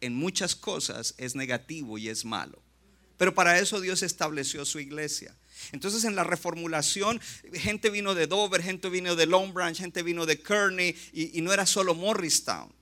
en 0.00 0.12
muchas 0.12 0.56
cosas 0.56 1.14
es 1.18 1.36
negativo 1.36 1.98
y 1.98 2.08
es 2.08 2.24
malo. 2.24 2.60
Pero 3.16 3.32
para 3.32 3.60
eso 3.60 3.80
Dios 3.80 4.02
estableció 4.02 4.64
su 4.64 4.80
iglesia. 4.80 5.36
Entonces 5.70 6.02
en 6.02 6.16
la 6.16 6.24
reformulación, 6.24 7.20
gente 7.52 7.90
vino 7.90 8.16
de 8.16 8.26
Dover, 8.26 8.60
gente 8.60 8.88
vino 8.88 9.14
de 9.14 9.26
Long 9.26 9.52
Branch, 9.52 9.78
gente 9.78 10.02
vino 10.02 10.26
de 10.26 10.42
Kearney 10.42 10.96
y, 11.12 11.38
y 11.38 11.42
no 11.42 11.52
era 11.52 11.64
solo 11.64 11.94
Morristown. 11.94 12.72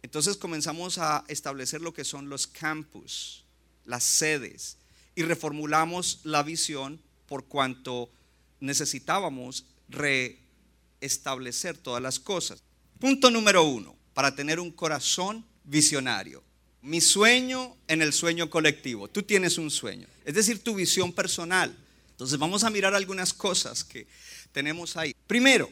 Entonces 0.00 0.36
comenzamos 0.36 0.96
a 0.98 1.24
establecer 1.26 1.80
lo 1.80 1.92
que 1.92 2.04
son 2.04 2.28
los 2.28 2.46
campus, 2.46 3.44
las 3.84 4.04
sedes, 4.04 4.76
y 5.16 5.24
reformulamos 5.24 6.20
la 6.22 6.44
visión 6.44 7.00
por 7.26 7.46
cuanto 7.46 8.12
necesitábamos 8.60 9.64
reestablecer 9.88 11.78
todas 11.78 12.00
las 12.00 12.20
cosas. 12.20 12.62
Punto 13.00 13.28
número 13.28 13.64
uno 13.64 14.00
para 14.14 14.34
tener 14.34 14.60
un 14.60 14.70
corazón 14.70 15.44
visionario. 15.64 16.42
Mi 16.82 17.00
sueño 17.00 17.76
en 17.88 18.02
el 18.02 18.12
sueño 18.12 18.50
colectivo. 18.50 19.08
Tú 19.08 19.22
tienes 19.22 19.58
un 19.58 19.70
sueño, 19.70 20.06
es 20.24 20.34
decir, 20.34 20.62
tu 20.62 20.74
visión 20.74 21.12
personal. 21.12 21.76
Entonces 22.10 22.38
vamos 22.38 22.64
a 22.64 22.70
mirar 22.70 22.94
algunas 22.94 23.32
cosas 23.32 23.84
que 23.84 24.06
tenemos 24.52 24.96
ahí. 24.96 25.14
Primero, 25.26 25.70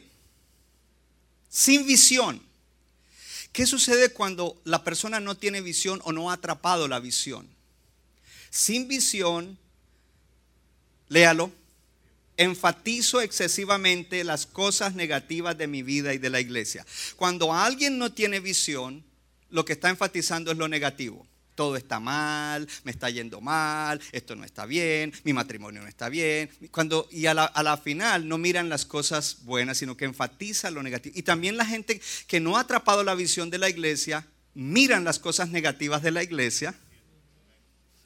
sin 1.49 1.85
visión. 1.85 2.41
¿Qué 3.51 3.65
sucede 3.65 4.13
cuando 4.13 4.59
la 4.63 4.83
persona 4.83 5.19
no 5.19 5.35
tiene 5.35 5.59
visión 5.59 5.99
o 6.05 6.13
no 6.13 6.31
ha 6.31 6.35
atrapado 6.35 6.87
la 6.87 7.01
visión? 7.01 7.47
Sin 8.49 8.87
visión, 8.87 9.57
léalo, 11.09 11.51
enfatizo 12.41 13.21
excesivamente 13.21 14.23
las 14.23 14.47
cosas 14.47 14.95
negativas 14.95 15.57
de 15.57 15.67
mi 15.67 15.83
vida 15.83 16.13
y 16.13 16.17
de 16.17 16.31
la 16.31 16.39
iglesia. 16.39 16.85
Cuando 17.15 17.53
alguien 17.53 17.99
no 17.99 18.11
tiene 18.11 18.39
visión, 18.39 19.03
lo 19.49 19.63
que 19.63 19.73
está 19.73 19.89
enfatizando 19.89 20.51
es 20.51 20.57
lo 20.57 20.67
negativo. 20.67 21.27
Todo 21.53 21.75
está 21.75 21.99
mal, 21.99 22.67
me 22.83 22.91
está 22.91 23.09
yendo 23.11 23.41
mal, 23.41 24.01
esto 24.11 24.35
no 24.35 24.43
está 24.43 24.65
bien, 24.65 25.13
mi 25.23 25.33
matrimonio 25.33 25.81
no 25.81 25.87
está 25.87 26.09
bien. 26.09 26.49
Cuando, 26.71 27.07
y 27.11 27.27
a 27.27 27.33
la, 27.35 27.81
final 27.83 28.27
no 28.27 28.39
miran 28.39 28.69
las 28.69 28.85
cosas 28.85 29.43
buenas, 29.43 29.77
sino 29.77 29.95
que 29.95 30.05
enfatiza 30.05 30.71
lo 30.71 30.81
negativo. 30.81 31.13
Y 31.15 31.21
también 31.21 31.57
la 31.57 31.65
gente 31.65 32.01
que 32.25 32.39
no 32.39 32.57
ha 32.57 32.61
atrapado 32.61 33.03
la 33.03 33.13
visión 33.13 33.51
de 33.51 33.59
la 33.59 33.69
iglesia, 33.69 34.25
miran 34.55 35.03
las 35.03 35.19
cosas 35.19 35.49
negativas 35.49 36.01
de 36.01 36.11
la 36.11 36.23
iglesia. 36.23 36.73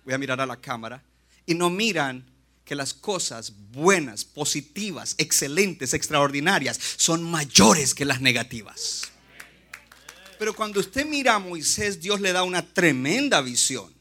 Voy 0.04 0.14
a 0.14 0.18
mirar 0.18 0.42
a 0.42 0.46
la 0.46 0.58
cámara. 0.58 1.04
Y 1.46 1.54
no 1.54 1.70
miran 1.70 2.35
que 2.66 2.76
las 2.76 2.94
cosas 2.94 3.54
buenas, 3.72 4.26
positivas, 4.26 5.16
excelentes, 5.18 5.94
extraordinarias 5.94 6.80
son 6.98 7.24
mayores 7.24 7.94
que 7.94 8.06
las 8.06 8.22
negativas. 8.22 9.04
Pero 10.40 10.56
cuando 10.56 10.80
usted 10.80 11.06
mira 11.06 11.36
a 11.36 11.40
Moisés, 11.40 12.02
Dios 12.02 12.20
le 12.20 12.34
da 12.34 12.44
una 12.44 12.74
tremenda 12.74 13.42
visión. 13.42 13.94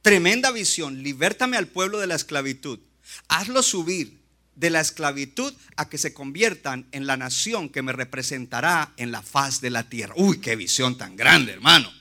Tremenda 0.00 0.50
visión. 0.52 1.02
Libértame 1.02 1.56
al 1.56 1.66
pueblo 1.66 1.98
de 1.98 2.06
la 2.06 2.14
esclavitud. 2.14 2.78
Hazlo 3.28 3.62
subir 3.62 4.22
de 4.54 4.70
la 4.70 4.80
esclavitud 4.80 5.52
a 5.76 5.88
que 5.88 5.98
se 5.98 6.14
conviertan 6.14 6.86
en 6.92 7.06
la 7.06 7.16
nación 7.16 7.68
que 7.68 7.82
me 7.82 7.92
representará 7.92 8.94
en 8.96 9.12
la 9.12 9.22
faz 9.22 9.60
de 9.60 9.70
la 9.70 9.88
tierra. 9.88 10.14
Uy, 10.16 10.40
qué 10.40 10.56
visión 10.56 10.96
tan 10.96 11.16
grande, 11.16 11.52
hermano. 11.52 11.92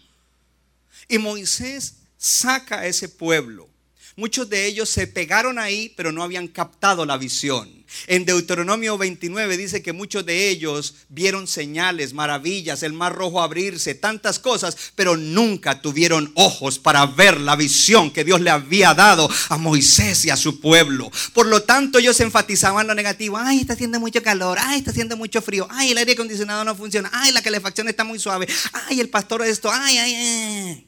Y 1.10 1.17
Moisés 1.17 1.95
saca 2.17 2.79
a 2.79 2.88
ese 2.88 3.10
pueblo 3.10 3.69
Muchos 4.17 4.50
de 4.50 4.65
ellos 4.65 4.89
se 4.89 5.07
pegaron 5.07 5.60
ahí, 5.60 5.93
pero 5.98 6.13
no 6.13 6.24
habían 6.24 6.48
captado 6.48 7.05
la 7.05 7.17
visión. 7.17 7.86
En 8.07 8.25
Deuteronomio 8.25 8.98
29 8.98 9.57
dice 9.57 9.81
que 9.81 9.91
muchos 9.91 10.25
de 10.25 10.50
ellos 10.50 10.95
vieron 11.10 11.48
señales, 11.48 12.13
maravillas, 12.13 12.81
el 12.84 12.93
mar 12.93 13.13
rojo 13.13 13.41
abrirse, 13.41 13.93
tantas 13.93 14.39
cosas, 14.39 14.77
pero 14.95 15.17
nunca 15.17 15.81
tuvieron 15.81 16.31
ojos 16.36 16.79
para 16.79 17.05
ver 17.05 17.41
la 17.41 17.57
visión 17.57 18.10
que 18.10 18.24
Dios 18.24 18.39
le 18.39 18.50
había 18.50 18.93
dado 18.93 19.29
a 19.50 19.57
Moisés 19.57 20.24
y 20.24 20.29
a 20.29 20.38
su 20.38 20.62
pueblo. 20.62 21.12
Por 21.34 21.48
lo 21.48 21.63
tanto, 21.63 22.00
ellos 22.00 22.19
enfatizaban 22.22 22.88
lo 22.88 22.95
negativo. 22.95 23.38
Ay, 23.38 23.60
está 23.60 23.74
haciendo 23.74 24.00
mucho 24.00 24.24
calor. 24.24 24.57
Ay, 24.62 24.79
está 24.79 24.91
haciendo 24.91 25.17
mucho 25.17 25.41
frío. 25.41 25.67
Ay, 25.69 25.91
el 25.91 25.98
aire 25.98 26.13
acondicionado 26.13 26.63
no 26.63 26.74
funciona. 26.74 27.10
Ay, 27.13 27.34
la 27.34 27.41
calefacción 27.41 27.89
está 27.89 28.05
muy 28.05 28.19
suave. 28.19 28.48
Ay, 28.72 29.01
el 29.01 29.10
pastor 29.10 29.43
esto. 29.43 29.69
Ay, 29.72 29.98
ay, 29.98 30.15
ay. 30.15 30.88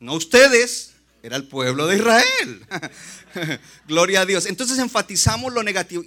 No 0.00 0.14
ustedes 0.14 0.92
era 1.22 1.36
el 1.36 1.46
pueblo 1.46 1.86
de 1.86 1.96
Israel. 1.96 2.66
Gloria 3.88 4.22
a 4.22 4.26
Dios. 4.26 4.46
Entonces 4.46 4.78
enfatizamos 4.78 5.52
lo 5.52 5.62
negativo. 5.62 6.02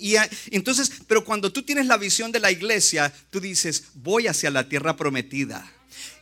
Entonces, 0.51 0.91
pero 1.07 1.23
cuando 1.23 1.51
tú 1.51 1.63
tienes 1.63 1.85
la 1.87 1.97
visión 1.97 2.31
de 2.31 2.39
la 2.39 2.51
iglesia, 2.51 3.13
tú 3.29 3.39
dices, 3.39 3.85
voy 3.95 4.27
hacia 4.27 4.49
la 4.49 4.67
tierra 4.67 4.95
prometida. 4.95 5.69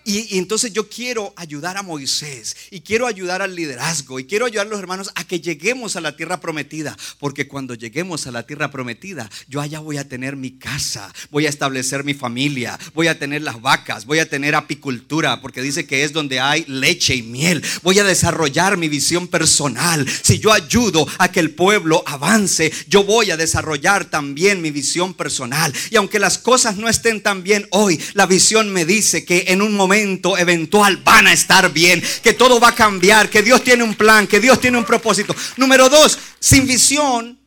Y, 0.09 0.39
entonces 0.39 0.73
yo 0.73 0.89
quiero 0.89 1.33
ayudar 1.35 1.77
a 1.77 1.83
Moisés 1.83 2.55
y 2.71 2.81
quiero 2.81 3.05
ayudar 3.05 3.43
al 3.43 3.55
liderazgo 3.55 4.19
y 4.19 4.25
quiero 4.25 4.47
ayudar 4.47 4.65
a 4.65 4.69
los 4.71 4.79
hermanos 4.79 5.11
a 5.13 5.23
que 5.23 5.39
lleguemos 5.39 5.95
a 5.95 6.01
la 6.01 6.15
tierra 6.15 6.41
prometida. 6.41 6.97
Porque 7.19 7.47
cuando 7.47 7.75
lleguemos 7.75 8.25
a 8.25 8.31
la 8.31 8.41
tierra 8.41 8.71
prometida, 8.71 9.29
yo 9.47 9.61
allá 9.61 9.79
voy 9.79 9.97
a 9.97 10.09
tener 10.09 10.35
mi 10.35 10.57
casa, 10.57 11.13
voy 11.29 11.45
a 11.45 11.49
establecer 11.49 12.03
mi 12.03 12.15
familia, 12.15 12.79
voy 12.95 13.05
a 13.05 13.19
tener 13.19 13.43
las 13.43 13.61
vacas, 13.61 14.07
voy 14.07 14.17
a 14.17 14.27
tener 14.27 14.55
apicultura, 14.55 15.41
porque 15.41 15.61
dice 15.61 15.85
que 15.85 16.03
es 16.03 16.11
donde 16.11 16.39
hay 16.39 16.65
leche 16.67 17.13
y 17.13 17.21
miel. 17.21 17.63
Voy 17.83 17.99
a 17.99 18.03
desarrollar 18.03 18.77
mi 18.77 18.89
visión 18.89 19.27
personal. 19.27 20.07
Si 20.23 20.39
yo 20.39 20.51
ayudo 20.51 21.07
a 21.19 21.31
que 21.31 21.39
el 21.39 21.51
pueblo 21.51 22.03
avance, 22.07 22.71
yo 22.87 23.03
voy 23.03 23.29
a 23.29 23.37
desarrollar 23.37 24.05
también 24.05 24.59
mi 24.59 24.71
visión 24.71 25.13
personal. 25.13 25.71
Y 25.91 25.97
aunque 25.97 26.17
las 26.17 26.39
cosas 26.39 26.77
no 26.77 26.89
estén 26.89 27.21
tan 27.21 27.43
bien 27.43 27.67
hoy, 27.69 27.99
la 28.15 28.25
visión 28.25 28.73
me 28.73 28.85
dice 28.85 29.23
que 29.23 29.45
en 29.49 29.61
un 29.61 29.75
momento 29.75 29.98
eventual 29.99 30.97
van 30.97 31.27
a 31.27 31.33
estar 31.33 31.71
bien, 31.71 32.03
que 32.23 32.33
todo 32.33 32.59
va 32.59 32.69
a 32.69 32.75
cambiar, 32.75 33.29
que 33.29 33.41
Dios 33.41 33.63
tiene 33.63 33.83
un 33.83 33.95
plan, 33.95 34.27
que 34.27 34.39
Dios 34.39 34.59
tiene 34.59 34.77
un 34.77 34.85
propósito. 34.85 35.35
Número 35.57 35.89
dos, 35.89 36.17
sin 36.39 36.65
visión 36.65 37.39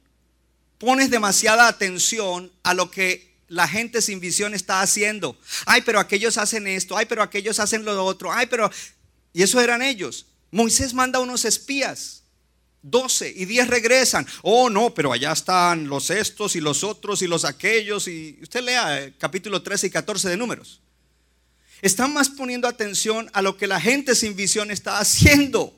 pones 0.79 1.11
demasiada 1.11 1.69
atención 1.69 2.51
a 2.63 2.75
lo 2.75 2.91
que 2.91 3.33
la 3.49 3.69
gente 3.69 4.03
sin 4.03 4.19
visión 4.19 4.55
está 4.55 4.81
haciendo. 4.81 5.39
Ay, 5.67 5.83
pero 5.83 6.01
aquellos 6.01 6.39
hacen 6.39 6.67
esto, 6.67 6.97
ay, 6.97 7.07
pero 7.07 7.23
aquellos 7.23 7.61
hacen 7.61 7.85
lo 7.85 8.05
otro, 8.05 8.33
ay, 8.33 8.47
pero... 8.47 8.71
Y 9.35 9.43
eso 9.43 9.61
eran 9.61 9.81
ellos. 9.83 10.27
Moisés 10.51 10.93
manda 10.93 11.21
unos 11.21 11.45
espías. 11.45 12.23
12 12.83 13.33
y 13.37 13.45
10 13.45 13.69
regresan. 13.69 14.27
Oh, 14.43 14.69
no, 14.69 14.93
pero 14.93 15.13
allá 15.13 15.33
están 15.33 15.89
los 15.89 16.11
estos 16.11 16.57
y 16.57 16.61
los 16.61 16.83
otros 16.83 17.23
y 17.23 17.27
los 17.27 17.45
aquellos. 17.45 18.09
Y 18.09 18.39
usted 18.43 18.63
lea 18.63 19.01
el 19.01 19.17
capítulo 19.17 19.63
13 19.63 19.87
y 19.87 19.91
14 19.91 20.29
de 20.29 20.37
números. 20.37 20.81
Están 21.83 22.13
más 22.15 22.31
poniendo 22.31 22.69
atención 22.69 23.29
a 23.33 23.43
lo 23.43 23.57
que 23.57 23.67
la 23.67 23.81
gente 23.81 24.15
sin 24.15 24.37
visión 24.37 24.71
está 24.71 24.99
haciendo. 24.99 25.77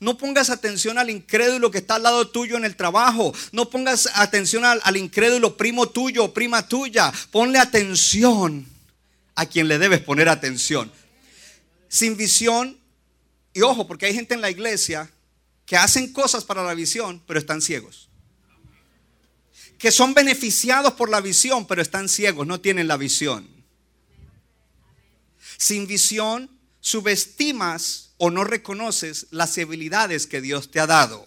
No 0.00 0.16
pongas 0.16 0.48
atención 0.48 0.96
al 0.96 1.10
incrédulo 1.10 1.70
que 1.70 1.78
está 1.78 1.96
al 1.96 2.04
lado 2.04 2.28
tuyo 2.28 2.56
en 2.56 2.64
el 2.64 2.76
trabajo. 2.76 3.34
No 3.52 3.68
pongas 3.68 4.08
atención 4.14 4.64
al, 4.64 4.96
incrédulo 4.96 5.56
primo 5.56 5.90
tuyo 5.90 6.24
o 6.24 6.34
prima 6.34 6.66
tuya. 6.66 7.12
Ponle 7.30 7.58
atención 7.58 8.66
a 9.34 9.44
quien 9.44 9.68
le 9.68 9.78
debes 9.78 10.00
poner 10.00 10.30
atención. 10.30 10.90
Sin 11.88 12.16
visión, 12.16 12.78
y 13.52 13.60
ojo, 13.60 13.86
porque 13.86 14.06
hay 14.06 14.14
gente 14.14 14.32
en 14.34 14.40
la 14.40 14.50
iglesia 14.50 15.10
que 15.66 15.76
hacen 15.76 16.10
cosas 16.10 16.44
para 16.44 16.64
la 16.64 16.72
visión, 16.72 17.22
pero 17.26 17.38
están 17.38 17.60
ciegos. 17.60 18.08
Que 19.78 19.90
son 19.90 20.14
beneficiados 20.14 20.94
por 20.94 21.10
la 21.10 21.20
visión, 21.20 21.66
pero 21.66 21.82
están 21.82 22.08
ciegos, 22.08 22.46
no 22.46 22.60
tienen 22.60 22.88
la 22.88 22.96
visión. 22.96 23.57
Sin 25.58 25.86
visión, 25.86 26.48
subestimas 26.80 28.14
o 28.16 28.30
no 28.30 28.44
reconoces 28.44 29.26
las 29.30 29.58
habilidades 29.58 30.26
que 30.26 30.40
Dios 30.40 30.70
te 30.70 30.80
ha 30.80 30.86
dado. 30.86 31.26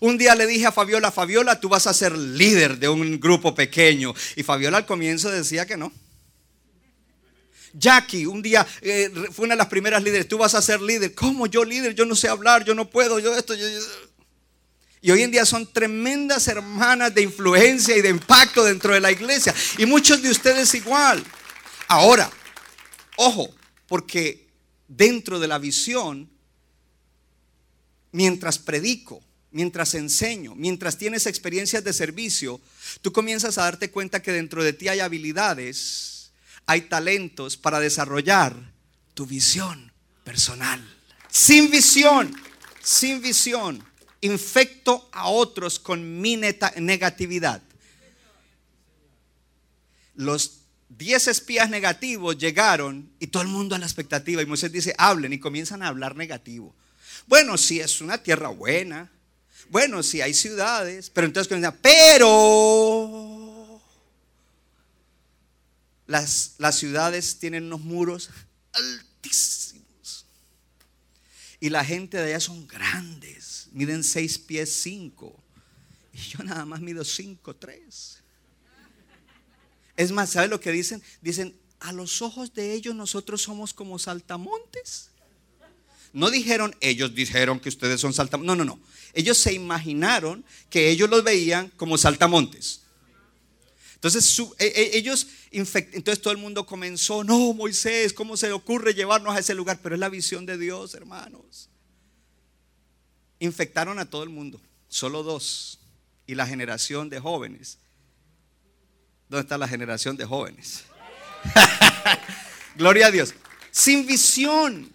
Un 0.00 0.16
día 0.16 0.34
le 0.34 0.46
dije 0.46 0.66
a 0.66 0.72
Fabiola, 0.72 1.10
Fabiola, 1.10 1.60
tú 1.60 1.68
vas 1.68 1.86
a 1.86 1.92
ser 1.92 2.16
líder 2.16 2.78
de 2.78 2.88
un 2.88 3.18
grupo 3.18 3.54
pequeño. 3.54 4.14
Y 4.36 4.42
Fabiola 4.42 4.78
al 4.78 4.86
comienzo 4.86 5.30
decía 5.30 5.66
que 5.66 5.76
no. 5.76 5.92
Jackie, 7.72 8.26
un 8.26 8.40
día 8.40 8.66
eh, 8.80 9.10
fue 9.32 9.44
una 9.44 9.54
de 9.54 9.58
las 9.58 9.66
primeras 9.66 10.02
líderes. 10.02 10.28
Tú 10.28 10.38
vas 10.38 10.54
a 10.54 10.62
ser 10.62 10.80
líder. 10.80 11.14
¿Cómo 11.14 11.46
yo 11.46 11.64
líder? 11.64 11.94
Yo 11.94 12.06
no 12.06 12.14
sé 12.14 12.28
hablar, 12.28 12.64
yo 12.64 12.74
no 12.74 12.88
puedo, 12.88 13.18
yo 13.18 13.36
esto. 13.36 13.54
Y 15.00 15.10
hoy 15.10 15.22
en 15.22 15.30
día 15.30 15.44
son 15.44 15.70
tremendas 15.72 16.48
hermanas 16.48 17.14
de 17.14 17.22
influencia 17.22 17.96
y 17.96 18.00
de 18.00 18.08
impacto 18.08 18.64
dentro 18.64 18.94
de 18.94 19.00
la 19.00 19.10
iglesia. 19.10 19.54
Y 19.76 19.86
muchos 19.86 20.22
de 20.22 20.30
ustedes 20.30 20.74
igual. 20.74 21.22
Ahora, 21.88 22.30
ojo, 23.18 23.52
porque 23.86 24.48
dentro 24.86 25.40
de 25.40 25.48
la 25.48 25.58
visión, 25.58 26.30
mientras 28.12 28.58
predico, 28.58 29.22
mientras 29.50 29.94
enseño, 29.94 30.54
mientras 30.54 30.98
tienes 30.98 31.26
experiencias 31.26 31.82
de 31.82 31.92
servicio, 31.92 32.60
tú 33.02 33.12
comienzas 33.12 33.58
a 33.58 33.64
darte 33.64 33.90
cuenta 33.90 34.22
que 34.22 34.32
dentro 34.32 34.62
de 34.62 34.72
ti 34.72 34.88
hay 34.88 35.00
habilidades, 35.00 36.30
hay 36.66 36.82
talentos 36.82 37.56
para 37.56 37.80
desarrollar 37.80 38.54
tu 39.14 39.26
visión 39.26 39.92
personal. 40.22 40.80
Sin 41.28 41.70
visión, 41.70 42.34
sin 42.82 43.20
visión, 43.20 43.82
infecto 44.20 45.08
a 45.12 45.28
otros 45.28 45.78
con 45.80 46.20
mi 46.20 46.36
negatividad. 46.36 47.62
Los 50.14 50.57
10 50.88 51.28
espías 51.28 51.68
negativos 51.68 52.38
llegaron 52.38 53.10
y 53.18 53.26
todo 53.28 53.42
el 53.42 53.48
mundo 53.48 53.74
a 53.74 53.78
la 53.78 53.86
expectativa. 53.86 54.42
Y 54.42 54.46
Moisés 54.46 54.72
dice, 54.72 54.94
hablen 54.98 55.32
y 55.32 55.38
comienzan 55.38 55.82
a 55.82 55.88
hablar 55.88 56.16
negativo. 56.16 56.74
Bueno, 57.26 57.58
si 57.58 57.80
es 57.80 58.00
una 58.00 58.22
tierra 58.22 58.48
buena. 58.48 59.10
Bueno, 59.70 60.02
si 60.02 60.20
hay 60.22 60.32
ciudades. 60.34 61.10
Pero 61.10 61.26
entonces 61.26 61.48
comienzan, 61.48 61.76
pero 61.82 63.80
las, 66.06 66.54
las 66.58 66.76
ciudades 66.76 67.38
tienen 67.38 67.64
unos 67.64 67.80
muros 67.80 68.30
altísimos. 68.72 70.26
Y 71.60 71.68
la 71.70 71.84
gente 71.84 72.16
de 72.16 72.34
allá 72.34 72.40
son 72.40 72.66
grandes. 72.66 73.68
Miden 73.72 74.02
6 74.02 74.38
pies 74.38 74.72
5. 74.82 75.44
Y 76.14 76.18
yo 76.18 76.42
nada 76.42 76.64
más 76.64 76.80
mido 76.80 77.04
5, 77.04 77.56
3. 77.56 78.18
Es 79.98 80.12
más, 80.12 80.30
¿sabes 80.30 80.48
lo 80.48 80.60
que 80.60 80.70
dicen? 80.70 81.02
Dicen, 81.20 81.54
a 81.80 81.92
los 81.92 82.22
ojos 82.22 82.54
de 82.54 82.72
ellos 82.72 82.94
nosotros 82.94 83.42
somos 83.42 83.74
como 83.74 83.98
saltamontes. 83.98 85.10
No 86.12 86.30
dijeron, 86.30 86.74
ellos 86.80 87.14
dijeron 87.14 87.58
que 87.60 87.68
ustedes 87.68 88.00
son 88.00 88.14
saltamontes. 88.14 88.46
No, 88.46 88.64
no, 88.64 88.64
no. 88.64 88.80
Ellos 89.12 89.36
se 89.38 89.52
imaginaron 89.52 90.44
que 90.70 90.88
ellos 90.88 91.10
los 91.10 91.24
veían 91.24 91.68
como 91.76 91.98
saltamontes. 91.98 92.82
Entonces, 93.96 94.38
e- 94.58 94.66
e- 94.66 94.96
ellos, 94.96 95.26
infect- 95.50 95.90
entonces 95.92 96.22
todo 96.22 96.32
el 96.32 96.38
mundo 96.38 96.64
comenzó, 96.64 97.24
no, 97.24 97.52
Moisés, 97.52 98.12
¿cómo 98.12 98.36
se 98.36 98.46
le 98.46 98.52
ocurre 98.52 98.94
llevarnos 98.94 99.34
a 99.34 99.40
ese 99.40 99.54
lugar? 99.54 99.80
Pero 99.82 99.96
es 99.96 99.98
la 99.98 100.08
visión 100.08 100.46
de 100.46 100.56
Dios, 100.56 100.94
hermanos. 100.94 101.68
Infectaron 103.40 103.98
a 103.98 104.08
todo 104.08 104.22
el 104.22 104.28
mundo, 104.28 104.60
solo 104.88 105.24
dos. 105.24 105.80
Y 106.26 106.36
la 106.36 106.46
generación 106.46 107.08
de 107.10 107.18
jóvenes. 107.18 107.78
¿Dónde 109.28 109.42
está 109.42 109.58
la 109.58 109.68
generación 109.68 110.16
de 110.16 110.24
jóvenes? 110.24 110.84
Gloria 112.76 113.08
a 113.08 113.10
Dios. 113.10 113.34
Sin 113.70 114.06
visión 114.06 114.90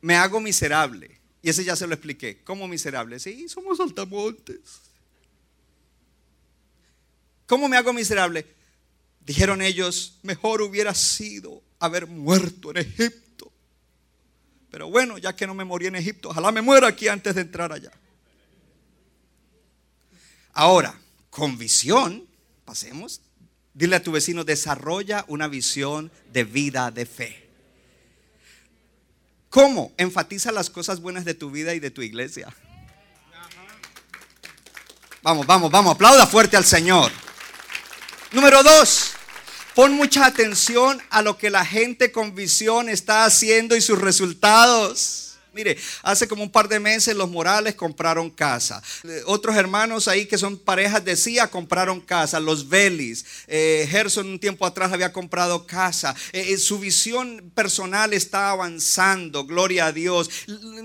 me 0.00 0.16
hago 0.16 0.40
miserable. 0.40 1.18
Y 1.42 1.50
ese 1.50 1.64
ya 1.64 1.76
se 1.76 1.86
lo 1.86 1.94
expliqué. 1.94 2.42
¿Cómo 2.44 2.68
miserable? 2.68 3.18
Sí, 3.18 3.48
somos 3.48 3.78
saltamontes. 3.78 4.80
¿Cómo 7.46 7.68
me 7.68 7.76
hago 7.76 7.92
miserable? 7.92 8.46
Dijeron 9.20 9.62
ellos, 9.62 10.18
mejor 10.22 10.62
hubiera 10.62 10.94
sido 10.94 11.62
haber 11.78 12.06
muerto 12.06 12.70
en 12.70 12.78
Egipto. 12.78 13.50
Pero 14.70 14.90
bueno, 14.90 15.18
ya 15.18 15.34
que 15.34 15.46
no 15.46 15.54
me 15.54 15.64
morí 15.64 15.86
en 15.86 15.96
Egipto, 15.96 16.28
ojalá 16.28 16.52
me 16.52 16.62
muera 16.62 16.88
aquí 16.88 17.08
antes 17.08 17.34
de 17.34 17.40
entrar 17.40 17.72
allá. 17.72 17.92
Ahora, 20.52 20.98
con 21.30 21.56
visión, 21.56 22.26
pasemos. 22.64 23.22
Dile 23.74 23.96
a 23.96 24.02
tu 24.02 24.12
vecino, 24.12 24.44
desarrolla 24.44 25.24
una 25.28 25.48
visión 25.48 26.10
de 26.32 26.44
vida 26.44 26.90
de 26.90 27.06
fe. 27.06 27.48
¿Cómo? 29.50 29.92
Enfatiza 29.96 30.52
las 30.52 30.70
cosas 30.70 31.00
buenas 31.00 31.24
de 31.24 31.34
tu 31.34 31.50
vida 31.50 31.74
y 31.74 31.80
de 31.80 31.90
tu 31.90 32.02
iglesia. 32.02 32.54
Vamos, 35.22 35.46
vamos, 35.46 35.70
vamos, 35.70 35.94
aplauda 35.94 36.26
fuerte 36.26 36.56
al 36.56 36.64
Señor. 36.64 37.10
Número 38.32 38.62
dos, 38.62 39.12
pon 39.74 39.92
mucha 39.92 40.26
atención 40.26 41.02
a 41.10 41.22
lo 41.22 41.38
que 41.38 41.50
la 41.50 41.64
gente 41.64 42.12
con 42.12 42.34
visión 42.34 42.88
está 42.88 43.24
haciendo 43.24 43.74
y 43.74 43.80
sus 43.80 43.98
resultados. 43.98 45.27
Mire, 45.58 45.76
hace 46.04 46.28
como 46.28 46.44
un 46.44 46.52
par 46.52 46.68
de 46.68 46.78
meses 46.78 47.16
los 47.16 47.28
Morales 47.28 47.74
compraron 47.74 48.30
casa. 48.30 48.80
Eh, 49.02 49.22
Otros 49.26 49.56
hermanos 49.56 50.06
ahí 50.06 50.24
que 50.24 50.38
son 50.38 50.56
parejas 50.56 51.04
de 51.04 51.16
CIA 51.16 51.48
compraron 51.48 52.00
casa. 52.00 52.38
Los 52.38 52.68
Vélez. 52.68 53.24
Eh, 53.48 53.84
Gerson 53.90 54.28
un 54.28 54.38
tiempo 54.38 54.64
atrás 54.64 54.92
había 54.92 55.12
comprado 55.12 55.66
casa. 55.66 56.14
Eh, 56.32 56.52
eh, 56.52 56.58
su 56.58 56.78
visión 56.78 57.50
personal 57.56 58.12
está 58.12 58.50
avanzando. 58.50 59.46
Gloria 59.46 59.86
a 59.86 59.92
Dios. 59.92 60.30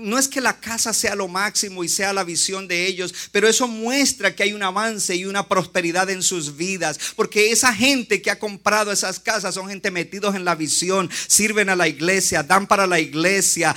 No 0.00 0.18
es 0.18 0.26
que 0.26 0.40
la 0.40 0.58
casa 0.58 0.92
sea 0.92 1.14
lo 1.14 1.28
máximo 1.28 1.84
y 1.84 1.88
sea 1.88 2.12
la 2.12 2.24
visión 2.24 2.66
de 2.66 2.84
ellos, 2.88 3.14
pero 3.30 3.46
eso 3.46 3.68
muestra 3.68 4.34
que 4.34 4.42
hay 4.42 4.54
un 4.54 4.64
avance 4.64 5.14
y 5.14 5.24
una 5.24 5.46
prosperidad 5.46 6.10
en 6.10 6.24
sus 6.24 6.56
vidas. 6.56 6.98
Porque 7.14 7.52
esa 7.52 7.72
gente 7.72 8.20
que 8.20 8.32
ha 8.32 8.40
comprado 8.40 8.90
esas 8.90 9.20
casas 9.20 9.54
son 9.54 9.68
gente 9.68 9.92
metidos 9.92 10.34
en 10.34 10.44
la 10.44 10.56
visión, 10.56 11.08
sirven 11.28 11.68
a 11.68 11.76
la 11.76 11.86
iglesia, 11.86 12.42
dan 12.42 12.66
para 12.66 12.88
la 12.88 12.98
iglesia, 12.98 13.72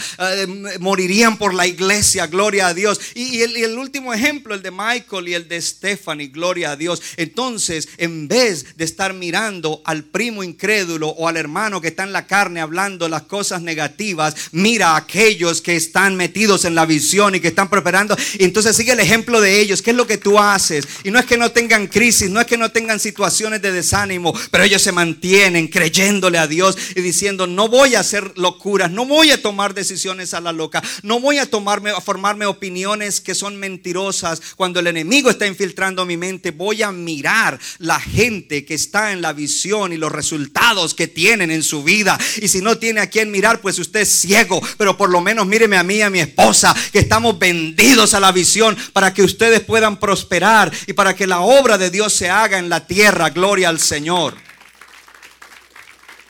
morirían 0.87 1.37
por 1.37 1.53
la 1.53 1.67
iglesia, 1.67 2.27
gloria 2.27 2.67
a 2.67 2.73
Dios. 2.73 3.01
Y, 3.13 3.41
el 3.41 3.77
último 3.77 4.13
ejemplo, 4.13 4.55
el 4.55 4.61
de 4.61 4.71
Michael 4.71 5.27
y 5.27 5.33
el 5.33 5.45
de 5.49 5.61
Stephanie, 5.61 6.27
gloria 6.27 6.71
a 6.71 6.75
Dios. 6.77 7.01
Entonces, 7.17 7.89
en 7.97 8.29
vez 8.29 8.77
de 8.77 8.85
estar 8.85 9.13
mirando 9.13 9.81
al 9.83 10.05
primo 10.05 10.43
incrédulo 10.43 11.09
o 11.09 11.27
al 11.27 11.35
hermano 11.35 11.81
que 11.81 11.89
está 11.89 12.03
en 12.03 12.13
la 12.13 12.25
carne 12.25 12.61
hablando 12.61 13.09
las 13.09 13.23
cosas 13.23 13.61
negativas, 13.61 14.33
mira 14.53 14.91
a 14.91 14.97
aquellos 14.97 15.61
que 15.61 15.75
están 15.75 16.15
metidos 16.15 16.63
en 16.63 16.73
la 16.73 16.85
visión 16.85 17.35
y 17.35 17.41
que 17.41 17.49
están 17.49 17.69
prosperando. 17.69 18.15
Y 18.39 18.45
entonces 18.45 18.73
sigue 18.73 18.93
el 18.93 19.01
ejemplo 19.01 19.41
de 19.41 19.59
ellos. 19.59 19.81
¿Qué 19.81 19.91
es 19.91 19.97
lo 19.97 20.07
que 20.07 20.17
tú 20.17 20.39
haces? 20.39 20.87
Y 21.03 21.11
no 21.11 21.19
es 21.19 21.25
que 21.25 21.37
no 21.37 21.51
tengan 21.51 21.87
crisis, 21.87 22.29
no 22.29 22.39
es 22.39 22.47
que 22.47 22.57
no 22.57 22.71
tengan 22.71 23.01
situaciones 23.01 23.61
de 23.61 23.73
desánimo, 23.73 24.33
pero 24.51 24.63
ellos 24.63 24.81
se 24.81 24.93
mantienen 24.93 25.67
creyéndole 25.67 26.37
a 26.37 26.47
Dios 26.47 26.77
y 26.95 27.01
diciendo, 27.01 27.45
no 27.45 27.67
voy 27.67 27.95
a 27.95 27.99
hacer 27.99 28.37
locuras, 28.37 28.89
no 28.89 29.05
voy 29.05 29.31
a 29.31 29.41
tomar 29.41 29.73
decisiones 29.73 30.33
a 30.33 30.39
la 30.39 30.53
loca, 30.53 30.76
no 31.03 31.19
voy 31.19 31.37
a 31.37 31.49
tomarme 31.49 31.91
a 31.91 32.01
formarme 32.01 32.45
opiniones 32.45 33.21
que 33.21 33.35
son 33.35 33.57
mentirosas 33.57 34.41
cuando 34.55 34.79
el 34.79 34.87
enemigo 34.87 35.29
está 35.29 35.47
infiltrando 35.47 36.05
mi 36.05 36.17
mente, 36.17 36.51
voy 36.51 36.83
a 36.83 36.91
mirar 36.91 37.59
la 37.79 37.99
gente 37.99 38.65
que 38.65 38.73
está 38.73 39.11
en 39.11 39.21
la 39.21 39.33
visión 39.33 39.93
y 39.93 39.97
los 39.97 40.11
resultados 40.11 40.93
que 40.93 41.07
tienen 41.07 41.51
en 41.51 41.63
su 41.63 41.83
vida. 41.83 42.17
Y 42.41 42.47
si 42.47 42.61
no 42.61 42.77
tiene 42.77 43.01
a 43.01 43.09
quien 43.09 43.31
mirar, 43.31 43.61
pues 43.61 43.79
usted 43.79 44.01
es 44.01 44.09
ciego, 44.09 44.61
pero 44.77 44.97
por 44.97 45.09
lo 45.09 45.21
menos 45.21 45.45
míreme 45.45 45.77
a 45.77 45.83
mí 45.83 45.95
y 45.95 46.01
a 46.01 46.09
mi 46.09 46.19
esposa, 46.19 46.75
que 46.91 46.99
estamos 46.99 47.37
vendidos 47.39 48.13
a 48.13 48.19
la 48.19 48.31
visión 48.31 48.77
para 48.93 49.13
que 49.13 49.23
ustedes 49.23 49.61
puedan 49.61 49.99
prosperar 49.99 50.71
y 50.85 50.93
para 50.93 51.15
que 51.15 51.27
la 51.27 51.41
obra 51.41 51.77
de 51.77 51.89
Dios 51.89 52.13
se 52.13 52.29
haga 52.29 52.57
en 52.57 52.69
la 52.69 52.85
tierra. 52.85 53.29
Gloria 53.29 53.69
al 53.69 53.79
Señor. 53.79 54.35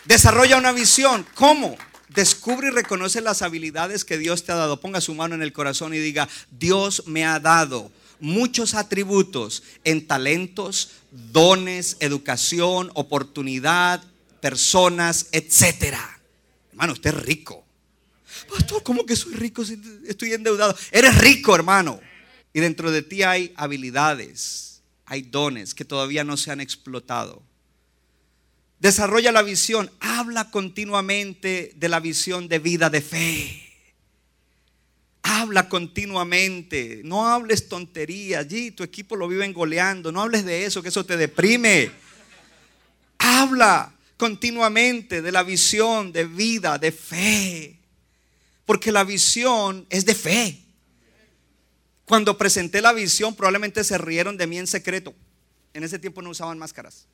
Desarrolla 0.06 0.58
una 0.58 0.72
visión. 0.72 1.26
¿Cómo? 1.36 1.78
Descubre 2.18 2.70
y 2.70 2.72
reconoce 2.72 3.22
las 3.22 3.44
habilidades 3.44 4.04
que 4.04 4.18
Dios 4.18 4.44
te 4.44 4.52
ha 4.52 4.56
dado. 4.56 4.82
Ponga 4.82 5.02
su 5.02 5.14
mano 5.14 5.36
en 5.36 5.44
el 5.44 5.54
corazón 5.54 5.94
y 5.94 6.00
diga, 6.00 6.28
Dios 6.50 7.04
me 7.06 7.28
ha 7.28 7.40
dado 7.40 7.92
muchos 8.20 8.74
atributos 8.74 9.62
en 9.84 10.08
talentos, 10.08 10.94
dones, 11.12 11.96
educación, 12.00 12.90
oportunidad, 12.96 14.04
personas, 14.42 15.28
etcétera. 15.32 16.20
Hermano, 16.72 16.94
usted 16.94 17.12
es 17.12 17.22
rico. 17.24 17.64
Pastor, 18.50 18.82
¿cómo 18.82 19.06
que 19.06 19.16
soy 19.16 19.36
rico 19.36 19.64
si 19.64 19.80
estoy 20.08 20.34
endeudado? 20.34 20.76
Eres 20.92 21.16
rico, 21.20 21.54
hermano. 21.54 22.02
Y 22.52 22.62
dentro 22.62 22.90
de 22.90 23.04
ti 23.04 23.22
hay 23.22 23.54
habilidades, 23.56 24.82
hay 25.06 25.22
dones 25.22 25.76
que 25.76 25.86
todavía 25.86 26.24
no 26.24 26.36
se 26.36 26.50
han 26.50 26.62
explotado. 26.62 27.44
Desarrolla 28.80 29.32
la 29.32 29.42
visión, 29.42 29.92
habla 30.00 30.52
continuamente 30.52 31.74
de 31.76 31.90
la 31.90 32.00
visión 32.00 32.48
de 32.48 32.60
vida 32.60 32.90
de 32.90 33.02
fe. 33.02 33.64
Habla 35.24 35.68
continuamente, 35.68 37.02
no 37.04 37.28
hables 37.28 37.68
tonterías. 37.68 38.46
Allí 38.46 38.72
tu 38.72 38.84
equipo 38.84 39.16
lo 39.16 39.28
viven 39.28 39.52
goleando, 39.52 40.12
no 40.12 40.22
hables 40.22 40.46
de 40.46 40.66
eso, 40.66 40.82
que 40.82 40.90
eso 40.90 41.06
te 41.06 41.18
deprime. 41.18 41.92
Habla 43.18 43.94
continuamente 44.16 45.22
de 45.22 45.32
la 45.32 45.44
visión 45.44 46.12
de 46.12 46.26
vida 46.26 46.78
de 46.78 46.92
fe. 46.92 47.80
Porque 48.66 48.92
la 48.92 49.04
visión 49.04 49.86
es 49.90 50.06
de 50.06 50.14
fe. 50.16 50.64
Cuando 52.06 52.38
presenté 52.38 52.82
la 52.82 52.94
visión, 52.94 53.36
probablemente 53.36 53.84
se 53.84 53.98
rieron 53.98 54.38
de 54.38 54.48
mí 54.48 54.60
en 54.60 54.68
secreto. 54.68 55.14
En 55.74 55.84
ese 55.84 56.00
tiempo 56.00 56.22
no 56.22 56.30
usaban 56.30 56.58
máscaras. 56.58 57.08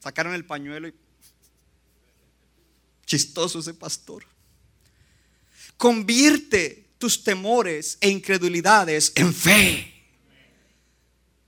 Sacaron 0.00 0.34
el 0.34 0.44
pañuelo 0.44 0.88
y 0.88 0.94
Chistoso 3.10 3.58
ese 3.58 3.74
pastor. 3.74 4.24
Convierte 5.76 6.90
tus 6.96 7.24
temores 7.24 7.98
e 8.00 8.08
incredulidades 8.08 9.10
en 9.16 9.34
fe. 9.34 9.92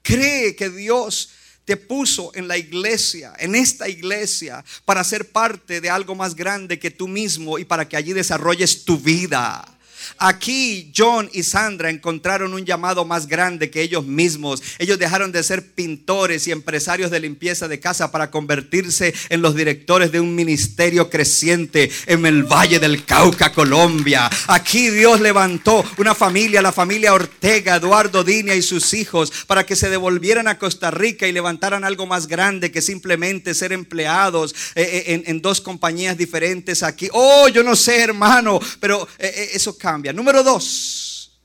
Cree 0.02 0.56
que 0.56 0.68
Dios 0.70 1.30
te 1.64 1.76
puso 1.76 2.32
en 2.34 2.48
la 2.48 2.58
iglesia, 2.58 3.32
en 3.38 3.54
esta 3.54 3.88
iglesia, 3.88 4.64
para 4.84 5.04
ser 5.04 5.30
parte 5.30 5.80
de 5.80 5.88
algo 5.88 6.16
más 6.16 6.34
grande 6.34 6.80
que 6.80 6.90
tú 6.90 7.06
mismo 7.06 7.60
y 7.60 7.64
para 7.64 7.88
que 7.88 7.96
allí 7.96 8.12
desarrolles 8.12 8.84
tu 8.84 8.98
vida. 8.98 9.71
Aquí 10.18 10.92
John 10.96 11.28
y 11.32 11.42
Sandra 11.42 11.90
encontraron 11.90 12.54
un 12.54 12.64
llamado 12.64 13.04
más 13.04 13.26
grande 13.26 13.70
que 13.70 13.82
ellos 13.82 14.04
mismos. 14.06 14.62
Ellos 14.78 14.98
dejaron 14.98 15.32
de 15.32 15.42
ser 15.42 15.72
pintores 15.74 16.46
y 16.46 16.52
empresarios 16.52 17.10
de 17.10 17.20
limpieza 17.20 17.68
de 17.68 17.80
casa 17.80 18.10
para 18.10 18.30
convertirse 18.30 19.14
en 19.28 19.42
los 19.42 19.54
directores 19.54 20.12
de 20.12 20.20
un 20.20 20.34
ministerio 20.34 21.10
creciente 21.10 21.90
en 22.06 22.26
el 22.26 22.44
Valle 22.44 22.78
del 22.78 23.04
Cauca, 23.04 23.52
Colombia. 23.52 24.30
Aquí 24.48 24.90
Dios 24.90 25.20
levantó 25.20 25.84
una 25.98 26.14
familia, 26.14 26.62
la 26.62 26.72
familia 26.72 27.14
Ortega, 27.14 27.76
Eduardo 27.76 28.24
Dinia 28.24 28.54
y 28.54 28.62
sus 28.62 28.94
hijos, 28.94 29.32
para 29.46 29.64
que 29.64 29.76
se 29.76 29.90
devolvieran 29.90 30.48
a 30.48 30.58
Costa 30.58 30.90
Rica 30.90 31.26
y 31.26 31.32
levantaran 31.32 31.84
algo 31.84 32.06
más 32.06 32.26
grande 32.26 32.70
que 32.70 32.82
simplemente 32.82 33.54
ser 33.54 33.72
empleados 33.72 34.54
eh, 34.74 35.04
eh, 35.06 35.22
en, 35.26 35.42
dos 35.42 35.60
compañías 35.60 36.16
diferentes 36.16 36.82
aquí. 36.82 37.08
Oh, 37.12 37.48
yo 37.48 37.62
no 37.62 37.74
sé, 37.74 38.00
hermano, 38.00 38.60
pero 38.80 39.08
eh, 39.18 39.50
eso 39.54 39.76
Número 39.98 40.42
dos. 40.42 41.38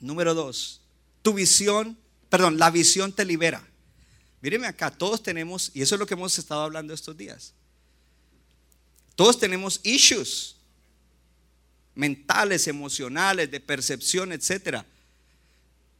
Número 0.00 0.34
dos. 0.34 0.80
Tu 1.22 1.34
visión, 1.34 1.98
perdón, 2.28 2.58
la 2.58 2.70
visión 2.70 3.12
te 3.12 3.24
libera. 3.24 3.62
Míreme 4.40 4.66
acá, 4.66 4.90
todos 4.90 5.22
tenemos, 5.22 5.70
y 5.74 5.82
eso 5.82 5.94
es 5.94 5.98
lo 5.98 6.06
que 6.06 6.14
hemos 6.14 6.38
estado 6.38 6.62
hablando 6.62 6.94
estos 6.94 7.16
días. 7.16 7.52
Todos 9.14 9.38
tenemos 9.38 9.80
issues 9.82 10.56
mentales, 11.94 12.66
emocionales, 12.66 13.50
de 13.50 13.60
percepción, 13.60 14.32
etcétera. 14.32 14.86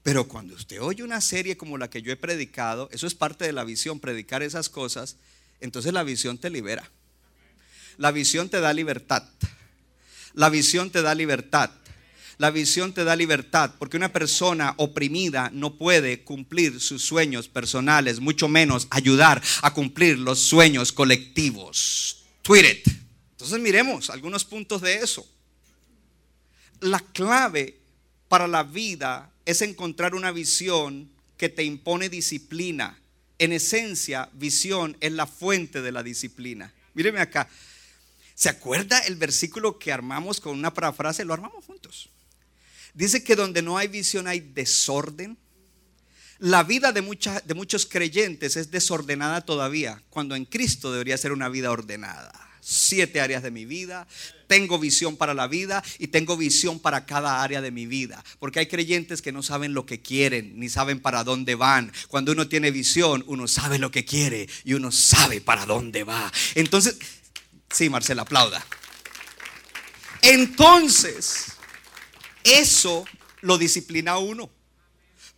Pero 0.03 0.27
cuando 0.27 0.55
usted 0.55 0.81
oye 0.81 1.03
una 1.03 1.21
serie 1.21 1.59
como 1.59 1.77
la 1.77 1.91
que 1.91 2.01
yo 2.01 2.11
he 2.11 2.17
predicado, 2.17 2.89
eso 2.91 3.07
es 3.07 3.15
parte 3.15 3.45
de 3.45 3.53
la 3.53 3.65
visión, 3.65 4.01
predicar 4.01 4.43
esas 4.43 4.71
cosas, 4.71 5.17
entonces 5.61 5.93
la 5.93 6.03
visión 6.03 6.39
te 6.39 6.49
libera. 6.49 6.91
La 7.99 8.11
visión 8.11 8.49
te 8.49 8.61
da 8.61 8.73
libertad. 8.73 9.25
La 10.35 10.49
visión 10.49 10.91
te 10.91 11.03
da 11.03 11.15
libertad. 11.15 11.71
La 12.39 12.51
visión 12.51 12.95
te 12.95 13.05
da 13.05 13.17
libertad 13.17 13.73
porque 13.79 13.99
una 13.99 14.13
persona 14.13 14.73
oprimida 14.79 15.51
no 15.53 15.75
puede 15.77 16.25
cumplir 16.25 16.81
sus 16.81 17.03
sueños 17.03 17.49
personales, 17.49 18.19
mucho 18.19 18.49
menos 18.49 18.87
ayudar 18.91 19.43
a 19.61 19.75
cumplir 19.75 20.19
los 20.19 20.41
sueños 20.41 20.91
colectivos. 20.91 22.25
Tweet 22.41 22.65
it. 22.65 22.89
Entonces 23.33 23.61
miremos 23.61 24.09
algunos 24.09 24.45
puntos 24.45 24.81
de 24.81 24.95
eso. 24.95 25.27
La 26.81 27.01
clave 27.01 27.79
para 28.29 28.49
la 28.49 28.63
vida 28.63 29.31
es 29.45 29.61
encontrar 29.61 30.15
una 30.15 30.31
visión 30.31 31.11
que 31.37 31.49
te 31.49 31.65
impone 31.65 32.09
disciplina. 32.09 32.99
En 33.39 33.53
esencia, 33.53 34.31
visión 34.33 34.97
es 35.01 35.13
la 35.13 35.27
fuente 35.27 35.83
de 35.83 35.93
la 35.93 36.03
disciplina. 36.03 36.73
Míreme 36.95 37.21
acá. 37.21 37.49
¿Se 38.41 38.49
acuerda 38.49 38.99
el 39.01 39.17
versículo 39.17 39.79
que 39.79 39.93
armamos 39.93 40.41
con 40.41 40.59
una 40.59 40.73
parafrase? 40.73 41.27
Lo 41.27 41.35
armamos 41.35 41.63
juntos. 41.63 42.09
Dice 42.95 43.23
que 43.23 43.37
donde 43.37 43.61
no 43.61 43.77
hay 43.77 43.87
visión 43.87 44.27
hay 44.27 44.41
desorden. 44.41 45.37
La 46.39 46.63
vida 46.63 46.91
de, 46.93 47.03
de 47.03 47.55
muchos 47.55 47.85
creyentes 47.85 48.57
es 48.57 48.71
desordenada 48.71 49.43
todavía, 49.43 50.03
cuando 50.09 50.37
en 50.37 50.47
Cristo 50.47 50.91
debería 50.91 51.19
ser 51.19 51.33
una 51.33 51.51
vida 51.51 51.71
ordenada. 51.71 52.33
Siete 52.63 53.21
áreas 53.21 53.43
de 53.43 53.51
mi 53.51 53.67
vida, 53.67 54.09
tengo 54.47 54.79
visión 54.79 55.19
para 55.19 55.35
la 55.35 55.47
vida 55.47 55.85
y 55.99 56.09
tengo 56.09 56.39
visión 56.39 56.81
para 56.81 57.05
cada 57.05 57.43
área 57.43 57.61
de 57.61 57.71
mi 57.71 57.85
vida. 57.85 58.25
Porque 58.39 58.61
hay 58.61 58.69
creyentes 58.69 59.21
que 59.21 59.33
no 59.33 59.43
saben 59.43 59.75
lo 59.75 59.85
que 59.85 60.01
quieren, 60.01 60.59
ni 60.59 60.71
saben 60.71 61.01
para 61.01 61.25
dónde 61.25 61.57
van. 61.57 61.93
Cuando 62.09 62.33
uno 62.33 62.49
tiene 62.49 62.71
visión, 62.71 63.23
uno 63.27 63.47
sabe 63.47 63.79
lo 63.79 63.91
que 63.91 64.07
quiere 64.07 64.49
y 64.65 64.73
uno 64.73 64.93
sabe 64.93 65.43
para 65.43 65.67
dónde 65.67 66.05
va. 66.05 66.33
Entonces, 66.55 66.99
Sí, 67.73 67.89
Marcela, 67.89 68.23
aplauda. 68.23 68.65
Entonces, 70.23 71.53
eso 72.45 73.05
lo 73.41 73.59
disciplina 73.59 74.13
a 74.13 74.19
uno. 74.19 74.51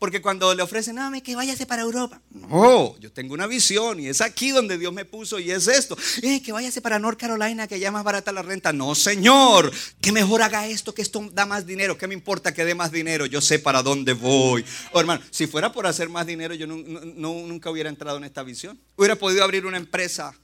Porque 0.02 0.20
cuando 0.20 0.52
le 0.52 0.64
ofrecen, 0.64 0.96
no, 0.96 1.12
que 1.22 1.36
váyase 1.36 1.64
para 1.64 1.82
Europa. 1.82 2.20
No, 2.30 2.98
yo 2.98 3.12
tengo 3.12 3.34
una 3.34 3.46
visión 3.46 4.00
y 4.00 4.08
es 4.08 4.20
aquí 4.20 4.50
donde 4.50 4.76
Dios 4.76 4.92
me 4.92 5.04
puso 5.04 5.38
y 5.38 5.52
es 5.52 5.68
esto. 5.68 5.96
Eh, 6.22 6.42
que 6.42 6.50
váyase 6.50 6.80
para 6.80 6.98
North 6.98 7.20
Carolina, 7.20 7.68
que 7.68 7.78
ya 7.78 7.92
más 7.92 8.02
barata 8.02 8.32
la 8.32 8.42
renta. 8.42 8.72
No, 8.72 8.96
Señor, 8.96 9.70
que 10.00 10.10
mejor 10.10 10.42
haga 10.42 10.66
esto, 10.66 10.92
que 10.92 11.02
esto 11.02 11.30
da 11.32 11.46
más 11.46 11.66
dinero. 11.66 11.96
¿Qué 11.96 12.08
me 12.08 12.14
importa 12.14 12.52
que 12.52 12.64
dé 12.64 12.74
más 12.74 12.90
dinero? 12.90 13.26
Yo 13.26 13.40
sé 13.40 13.60
para 13.60 13.80
dónde 13.84 14.12
voy. 14.12 14.64
Oh, 14.90 14.98
hermano, 14.98 15.22
si 15.30 15.46
fuera 15.46 15.70
por 15.70 15.86
hacer 15.86 16.08
más 16.08 16.26
dinero, 16.26 16.52
yo 16.54 16.66
nunca 16.66 17.70
hubiera 17.70 17.88
entrado 17.88 18.16
en 18.16 18.24
esta 18.24 18.42
visión. 18.42 18.80
Hubiera 18.96 19.14
podido 19.14 19.44
abrir 19.44 19.66
una 19.66 19.76
empresa 19.76 20.34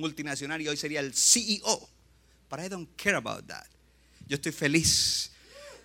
multinacional 0.00 0.60
y 0.60 0.68
hoy 0.68 0.76
sería 0.76 1.00
el 1.00 1.14
CEO. 1.14 1.88
But 2.50 2.60
I 2.60 2.68
don't 2.68 2.88
care 2.96 3.16
about 3.16 3.46
that. 3.46 3.66
Yo 4.26 4.36
estoy 4.36 4.52
feliz 4.52 5.30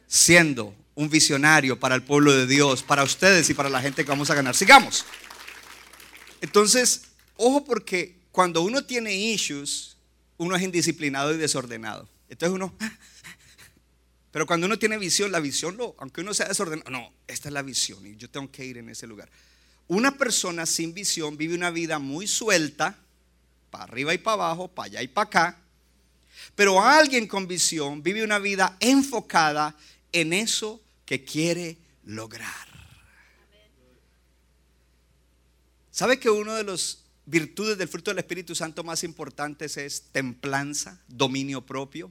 siendo 0.07 0.75
un 0.95 1.09
visionario 1.09 1.79
para 1.79 1.95
el 1.95 2.03
pueblo 2.03 2.31
de 2.31 2.47
Dios, 2.47 2.81
para 2.81 3.03
ustedes 3.03 3.49
y 3.49 3.53
para 3.53 3.69
la 3.69 3.81
gente 3.81 4.03
que 4.03 4.09
vamos 4.09 4.29
a 4.29 4.35
ganar. 4.35 4.55
Sigamos. 4.55 5.05
Entonces, 6.41 7.03
ojo 7.37 7.65
porque 7.65 8.15
cuando 8.31 8.61
uno 8.61 8.85
tiene 8.85 9.13
issues, 9.13 9.97
uno 10.37 10.55
es 10.55 10.63
indisciplinado 10.63 11.33
y 11.33 11.37
desordenado. 11.37 12.07
Entonces 12.29 12.55
uno, 12.55 12.73
pero 14.31 14.45
cuando 14.45 14.67
uno 14.67 14.79
tiene 14.79 14.97
visión, 14.97 15.31
la 15.31 15.39
visión, 15.39 15.77
lo, 15.77 15.95
aunque 15.99 16.21
uno 16.21 16.33
sea 16.33 16.47
desordenado, 16.47 16.89
no, 16.89 17.11
esta 17.27 17.49
es 17.49 17.53
la 17.53 17.61
visión 17.61 18.05
y 18.05 18.15
yo 18.15 18.29
tengo 18.29 18.51
que 18.51 18.65
ir 18.65 18.77
en 18.77 18.89
ese 18.89 19.07
lugar. 19.07 19.29
Una 19.87 20.17
persona 20.17 20.65
sin 20.65 20.93
visión 20.93 21.37
vive 21.37 21.55
una 21.55 21.69
vida 21.69 21.99
muy 21.99 22.27
suelta, 22.27 22.97
para 23.75 23.83
arriba 23.83 24.13
y 24.13 24.17
para 24.17 24.35
abajo, 24.35 24.69
para 24.69 24.85
allá 24.85 25.01
y 25.01 25.09
para 25.09 25.27
acá. 25.27 25.57
Pero 26.55 26.81
alguien 26.81 27.27
con 27.27 27.45
visión 27.45 28.01
vive 28.01 28.23
una 28.23 28.39
vida 28.39 28.77
enfocada 28.79 29.75
en 30.13 30.31
eso 30.31 30.81
que 31.05 31.25
quiere 31.25 31.77
lograr. 32.05 32.67
¿Sabe 35.91 36.19
que 36.19 36.29
uno 36.29 36.53
de 36.53 36.63
los 36.63 37.03
virtudes 37.25 37.77
del 37.77 37.89
fruto 37.89 38.11
del 38.11 38.19
Espíritu 38.19 38.55
Santo 38.55 38.81
más 38.81 39.03
importantes 39.03 39.75
es 39.75 40.03
templanza, 40.13 41.01
dominio 41.09 41.65
propio? 41.65 42.09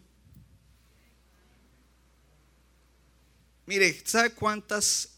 Mire, 3.65 4.03
¿sabe 4.05 4.35
cuántas, 4.35 5.15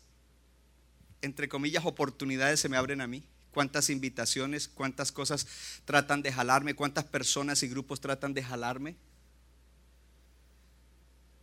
entre 1.22 1.48
comillas, 1.48 1.85
oportunidades 1.85 2.61
se 2.61 2.68
me 2.68 2.76
abren 2.76 3.00
a 3.00 3.09
mí? 3.09 3.24
Cuántas 3.57 3.88
invitaciones, 3.88 4.69
cuántas 4.69 5.11
cosas 5.11 5.47
tratan 5.87 6.21
de 6.21 6.31
jalarme, 6.31 6.75
cuántas 6.75 7.05
personas 7.05 7.62
y 7.62 7.69
grupos 7.69 8.03
tratan 8.03 8.35
de 8.35 8.42
jalarme. 8.42 8.97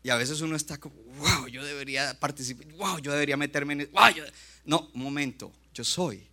Y 0.04 0.12
a 0.12 0.15
veces 0.15 0.41
uno 0.41 0.56
está 0.56 0.78
como, 0.78 0.93
wow, 1.17 1.47
yo 1.47 1.65
debería 1.65 2.19
participar, 2.19 2.67
wow, 2.73 2.99
yo 2.99 3.12
debería 3.12 3.36
meterme 3.36 3.73
en... 3.73 3.82
eso. 3.82 3.91
No, 4.63 4.91
un 4.93 5.02
momento, 5.02 5.52
yo 5.73 5.84
soy 5.84 6.23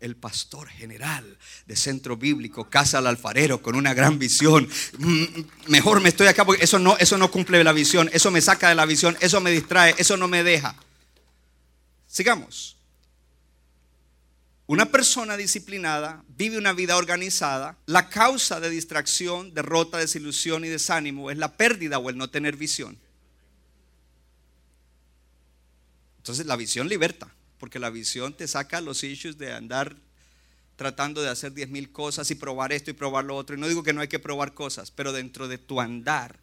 el 0.00 0.16
pastor 0.16 0.66
general 0.70 1.36
de 1.66 1.76
Centro 1.76 2.16
Bíblico, 2.16 2.70
Casa 2.70 2.96
al 2.96 3.06
Alfarero, 3.06 3.60
con 3.60 3.74
una 3.74 3.92
gran 3.92 4.18
visión. 4.18 4.66
Mm, 4.96 5.24
mejor 5.66 6.00
me 6.00 6.08
estoy 6.08 6.28
acá 6.28 6.46
porque 6.46 6.64
eso 6.64 6.78
no, 6.78 6.96
eso 6.96 7.18
no 7.18 7.30
cumple 7.30 7.62
la 7.62 7.72
visión, 7.72 8.08
eso 8.14 8.30
me 8.30 8.40
saca 8.40 8.70
de 8.70 8.76
la 8.76 8.86
visión, 8.86 9.14
eso 9.20 9.42
me 9.42 9.50
distrae, 9.50 9.94
eso 9.98 10.16
no 10.16 10.26
me 10.26 10.42
deja. 10.42 10.74
Sigamos. 12.06 12.77
Una 14.68 14.84
persona 14.84 15.38
disciplinada 15.38 16.22
vive 16.36 16.58
una 16.58 16.74
vida 16.74 16.98
organizada. 16.98 17.78
La 17.86 18.10
causa 18.10 18.60
de 18.60 18.68
distracción, 18.68 19.54
derrota, 19.54 19.96
desilusión 19.96 20.62
y 20.62 20.68
desánimo 20.68 21.30
es 21.30 21.38
la 21.38 21.56
pérdida 21.56 21.98
o 21.98 22.10
el 22.10 22.18
no 22.18 22.28
tener 22.28 22.54
visión. 22.54 22.98
Entonces 26.18 26.44
la 26.44 26.56
visión 26.56 26.86
liberta, 26.86 27.34
porque 27.58 27.78
la 27.78 27.88
visión 27.88 28.36
te 28.36 28.46
saca 28.46 28.82
los 28.82 29.02
issues 29.04 29.38
de 29.38 29.54
andar 29.54 29.96
tratando 30.76 31.22
de 31.22 31.30
hacer 31.30 31.54
diez 31.54 31.70
mil 31.70 31.90
cosas 31.90 32.30
y 32.30 32.34
probar 32.34 32.70
esto 32.74 32.90
y 32.90 32.94
probar 32.94 33.24
lo 33.24 33.36
otro. 33.36 33.56
Y 33.56 33.58
no 33.58 33.68
digo 33.68 33.82
que 33.82 33.94
no 33.94 34.02
hay 34.02 34.08
que 34.08 34.18
probar 34.18 34.52
cosas, 34.52 34.90
pero 34.90 35.14
dentro 35.14 35.48
de 35.48 35.56
tu 35.56 35.80
andar 35.80 36.38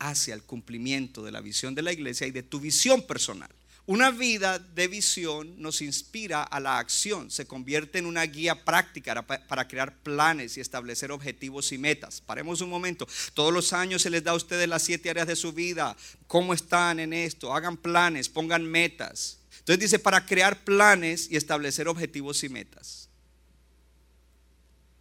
hacia 0.00 0.34
el 0.34 0.42
cumplimiento 0.42 1.22
de 1.22 1.30
la 1.30 1.40
visión 1.40 1.76
de 1.76 1.82
la 1.82 1.92
iglesia 1.92 2.26
y 2.26 2.32
de 2.32 2.42
tu 2.42 2.58
visión 2.58 3.06
personal. 3.06 3.50
Una 3.86 4.10
vida 4.10 4.58
de 4.58 4.88
visión 4.88 5.60
nos 5.60 5.80
inspira 5.80 6.42
a 6.42 6.60
la 6.60 6.78
acción, 6.78 7.30
se 7.30 7.46
convierte 7.46 7.98
en 7.98 8.06
una 8.06 8.22
guía 8.22 8.64
práctica 8.64 9.22
para 9.22 9.66
crear 9.66 9.96
planes 10.02 10.56
y 10.56 10.60
establecer 10.60 11.10
objetivos 11.10 11.72
y 11.72 11.78
metas. 11.78 12.20
Paremos 12.20 12.60
un 12.60 12.70
momento, 12.70 13.08
todos 13.34 13.52
los 13.52 13.72
años 13.72 14.02
se 14.02 14.10
les 14.10 14.22
da 14.22 14.32
a 14.32 14.36
ustedes 14.36 14.68
las 14.68 14.82
siete 14.82 15.10
áreas 15.10 15.26
de 15.26 15.34
su 15.34 15.52
vida, 15.52 15.96
cómo 16.26 16.54
están 16.54 17.00
en 17.00 17.12
esto, 17.12 17.52
hagan 17.52 17.76
planes, 17.76 18.28
pongan 18.28 18.64
metas. 18.64 19.38
Entonces 19.58 19.80
dice, 19.80 19.98
para 19.98 20.24
crear 20.24 20.64
planes 20.64 21.28
y 21.30 21.36
establecer 21.36 21.88
objetivos 21.88 22.44
y 22.44 22.48
metas. 22.48 23.08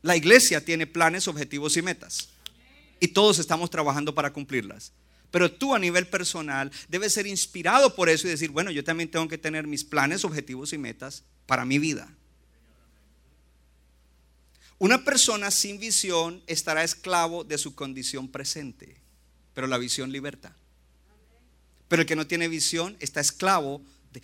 La 0.01 0.15
iglesia 0.15 0.63
tiene 0.63 0.87
planes, 0.87 1.27
objetivos 1.27 1.75
y 1.77 1.81
metas. 1.81 2.29
Y 2.99 3.09
todos 3.09 3.39
estamos 3.39 3.69
trabajando 3.69 4.15
para 4.15 4.31
cumplirlas. 4.31 4.91
Pero 5.31 5.51
tú 5.51 5.75
a 5.75 5.79
nivel 5.79 6.07
personal 6.07 6.71
debes 6.87 7.13
ser 7.13 7.27
inspirado 7.27 7.95
por 7.95 8.09
eso 8.09 8.27
y 8.27 8.31
decir, 8.31 8.49
bueno, 8.49 8.71
yo 8.71 8.83
también 8.83 9.11
tengo 9.11 9.27
que 9.27 9.37
tener 9.37 9.67
mis 9.67 9.83
planes, 9.83 10.25
objetivos 10.25 10.73
y 10.73 10.77
metas 10.77 11.23
para 11.45 11.65
mi 11.65 11.77
vida. 11.77 12.11
Una 14.79 15.03
persona 15.03 15.51
sin 15.51 15.77
visión 15.77 16.41
estará 16.47 16.83
esclavo 16.83 17.43
de 17.43 17.57
su 17.57 17.75
condición 17.75 18.29
presente, 18.29 18.95
pero 19.53 19.67
la 19.67 19.77
visión 19.77 20.11
liberta. 20.11 20.55
Pero 21.89 22.03
el 22.03 22.07
que 22.07 22.15
no 22.15 22.27
tiene 22.27 22.47
visión 22.47 22.95
está 22.99 23.19
esclavo 23.19 23.81
de 24.13 24.21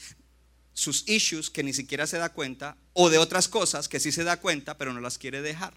sus 0.74 1.08
issues 1.08 1.50
que 1.50 1.64
ni 1.64 1.74
siquiera 1.74 2.08
se 2.08 2.18
da 2.18 2.30
cuenta 2.30 2.78
o 2.94 3.10
de 3.10 3.18
otras 3.18 3.48
cosas 3.48 3.90
que 3.90 4.00
sí 4.00 4.12
se 4.12 4.24
da 4.24 4.40
cuenta, 4.40 4.78
pero 4.78 4.94
no 4.94 5.02
las 5.02 5.18
quiere 5.18 5.42
dejar. 5.42 5.74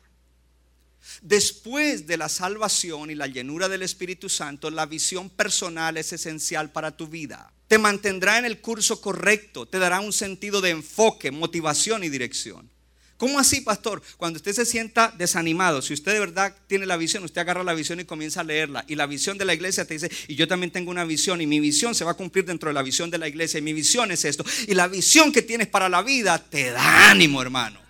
Después 1.23 2.07
de 2.07 2.17
la 2.17 2.29
salvación 2.29 3.11
y 3.11 3.15
la 3.15 3.27
llenura 3.27 3.69
del 3.69 3.83
Espíritu 3.83 4.29
Santo, 4.29 4.71
la 4.71 4.87
visión 4.87 5.31
personal 5.31 5.97
es 5.97 6.13
esencial 6.13 6.71
para 6.71 6.97
tu 6.97 7.07
vida. 7.07 7.53
Te 7.67 7.79
mantendrá 7.79 8.39
en 8.39 8.45
el 8.45 8.61
curso 8.61 9.01
correcto, 9.01 9.67
te 9.67 9.79
dará 9.79 10.01
un 10.01 10.13
sentido 10.13 10.61
de 10.61 10.71
enfoque, 10.71 11.31
motivación 11.31 12.05
y 12.05 12.09
dirección. 12.09 12.71
¿Cómo 13.19 13.41
así, 13.41 13.61
pastor? 13.61 14.01
Cuando 14.17 14.37
usted 14.37 14.53
se 14.53 14.65
sienta 14.65 15.13
desanimado, 15.19 15.83
si 15.83 15.93
usted 15.93 16.13
de 16.13 16.21
verdad 16.21 16.57
tiene 16.69 16.87
la 16.87 16.97
visión, 16.97 17.25
usted 17.25 17.41
agarra 17.41 17.65
la 17.65 17.75
visión 17.75 17.99
y 17.99 18.05
comienza 18.05 18.41
a 18.41 18.45
leerla. 18.45 18.85
Y 18.87 18.95
la 18.95 19.07
visión 19.07 19.37
de 19.37 19.45
la 19.45 19.55
iglesia 19.55 19.85
te 19.85 19.95
dice, 19.95 20.09
y 20.29 20.37
yo 20.37 20.47
también 20.47 20.71
tengo 20.71 20.93
una 20.93 21.05
visión, 21.05 21.41
y 21.41 21.47
mi 21.47 21.59
visión 21.59 21.97
se 21.97 22.05
va 22.05 22.13
a 22.13 22.15
cumplir 22.15 22.45
dentro 22.45 22.69
de 22.69 22.75
la 22.75 22.83
visión 22.83 23.11
de 23.11 23.19
la 23.19 23.27
iglesia, 23.27 23.59
y 23.59 23.63
mi 23.63 23.73
visión 23.73 24.13
es 24.13 24.25
esto. 24.25 24.45
Y 24.69 24.75
la 24.75 24.87
visión 24.87 25.33
que 25.33 25.43
tienes 25.43 25.67
para 25.67 25.89
la 25.89 26.03
vida 26.03 26.39
te 26.39 26.71
da 26.71 27.11
ánimo, 27.11 27.43
hermano. 27.43 27.88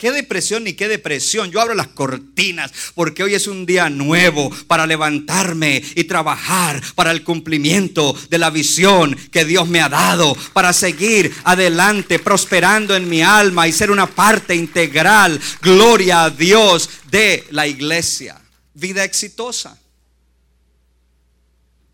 ¿Qué 0.00 0.12
depresión 0.12 0.64
ni 0.64 0.72
qué 0.72 0.88
depresión? 0.88 1.50
Yo 1.50 1.60
abro 1.60 1.74
las 1.74 1.88
cortinas 1.88 2.72
porque 2.94 3.22
hoy 3.22 3.34
es 3.34 3.46
un 3.46 3.66
día 3.66 3.90
nuevo 3.90 4.50
para 4.66 4.86
levantarme 4.86 5.82
y 5.94 6.04
trabajar 6.04 6.82
para 6.94 7.10
el 7.10 7.22
cumplimiento 7.22 8.16
de 8.30 8.38
la 8.38 8.48
visión 8.48 9.14
que 9.30 9.44
Dios 9.44 9.68
me 9.68 9.82
ha 9.82 9.90
dado, 9.90 10.34
para 10.54 10.72
seguir 10.72 11.34
adelante, 11.44 12.18
prosperando 12.18 12.96
en 12.96 13.10
mi 13.10 13.20
alma 13.20 13.68
y 13.68 13.72
ser 13.72 13.90
una 13.90 14.06
parte 14.06 14.54
integral, 14.54 15.38
gloria 15.60 16.24
a 16.24 16.30
Dios, 16.30 16.88
de 17.10 17.44
la 17.50 17.66
iglesia. 17.66 18.40
Vida 18.72 19.04
exitosa. 19.04 19.78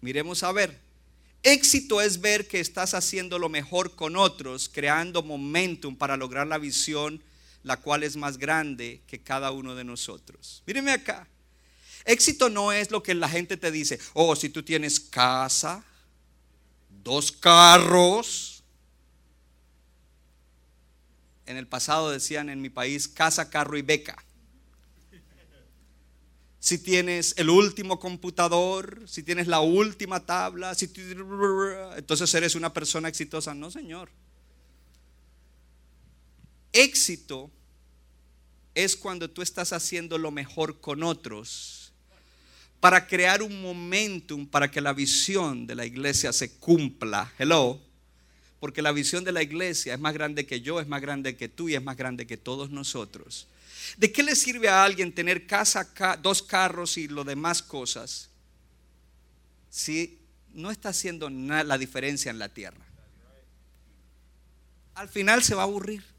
Miremos 0.01 0.45
a 0.45 0.53
ver. 0.53 0.79
Éxito 1.43 2.01
es 2.01 2.21
ver 2.21 2.47
que 2.47 2.61
estás 2.61 2.95
haciendo 2.95 3.41
lo 3.41 3.49
mejor 3.49 3.97
con 3.97 4.15
otros, 4.15 4.71
creando 4.73 5.25
momentum 5.25 5.97
para 5.97 6.17
lograr 6.17 6.47
la 6.47 6.59
visión 6.59 7.21
la 7.67 7.77
cual 7.79 8.05
es 8.05 8.15
más 8.15 8.39
grande 8.39 9.03
que 9.09 9.19
cada 9.19 9.51
uno 9.51 9.75
de 9.75 9.83
nosotros. 9.83 10.63
Míreme 10.69 10.93
acá. 10.93 11.27
Éxito 12.05 12.49
no 12.49 12.71
es 12.71 12.93
lo 12.93 13.03
que 13.03 13.13
la 13.13 13.29
gente 13.29 13.57
te 13.57 13.73
dice, 13.73 13.99
oh, 14.15 14.37
si 14.37 14.51
tú 14.51 14.63
tienes 14.63 15.01
casa, 15.01 15.85
dos 17.03 17.33
carros. 17.33 18.63
En 21.45 21.57
el 21.57 21.67
pasado 21.67 22.13
decían 22.13 22.51
en 22.51 22.63
mi 22.63 22.71
país 22.71 23.09
casa, 23.09 23.51
carro 23.51 23.77
y 23.77 23.83
beca. 23.83 24.17
Si 26.61 26.79
tienes 26.79 27.35
el 27.37 27.51
último 27.51 27.99
computador, 27.99 29.03
si 29.07 29.25
tienes 29.25 29.49
la 29.49 29.59
última 29.59 30.25
tabla, 30.25 30.77
si 30.77 30.89
entonces 31.97 32.33
eres 32.33 32.55
una 32.55 32.73
persona 32.73 33.09
exitosa. 33.09 33.55
No, 33.55 33.73
Señor. 33.73 34.09
Éxito 36.73 37.51
es 38.77 38.95
cuando 38.95 39.29
tú 39.31 39.41
estás 39.41 39.73
haciendo 39.73 40.19
lo 40.19 40.31
mejor 40.31 40.81
con 40.81 41.03
otros 41.03 41.93
para 42.79 43.07
crear 43.07 43.43
un 43.43 43.63
momentum 43.63 44.47
para 44.47 44.71
que 44.71 44.83
la 44.83 44.93
visión 44.93 45.67
de 45.67 45.75
la 45.75 45.87
iglesia 45.87 46.31
se 46.33 46.59
cumpla. 46.59 47.33
Hello. 47.39 47.81
Porque 48.61 48.83
la 48.83 48.93
visión 48.93 49.25
de 49.25 49.33
la 49.33 49.43
iglesia 49.43 49.95
es 49.95 50.01
más 50.01 50.13
grande 50.13 50.47
que 50.47 50.61
yo, 50.61 50.79
es 50.79 50.87
más 50.87 51.01
grande 51.01 51.37
que 51.37 51.49
tú 51.49 51.71
y 51.71 51.75
es 51.75 51.83
más 51.83 51.97
grande 51.97 52.27
que 52.27 52.37
todos 52.37 52.71
nosotros. 52.71 53.49
¿De 53.97 54.13
qué 54.13 54.23
le 54.23 54.37
sirve 54.37 54.69
a 54.69 54.85
alguien 54.85 55.15
tener 55.15 55.47
casa, 55.47 55.89
dos 56.21 56.43
carros 56.43 56.99
y 56.99 57.09
lo 57.09 57.25
demás 57.25 57.63
cosas 57.63 58.29
si 59.71 60.19
no 60.53 60.71
está 60.71 60.91
haciendo 60.91 61.31
la 61.31 61.79
diferencia 61.79 62.31
en 62.31 62.39
la 62.39 62.51
tierra? 62.51 62.85
Al 64.95 65.09
final 65.09 65.43
se 65.43 65.55
va 65.55 65.63
a 65.63 65.65
aburrir. 65.65 66.16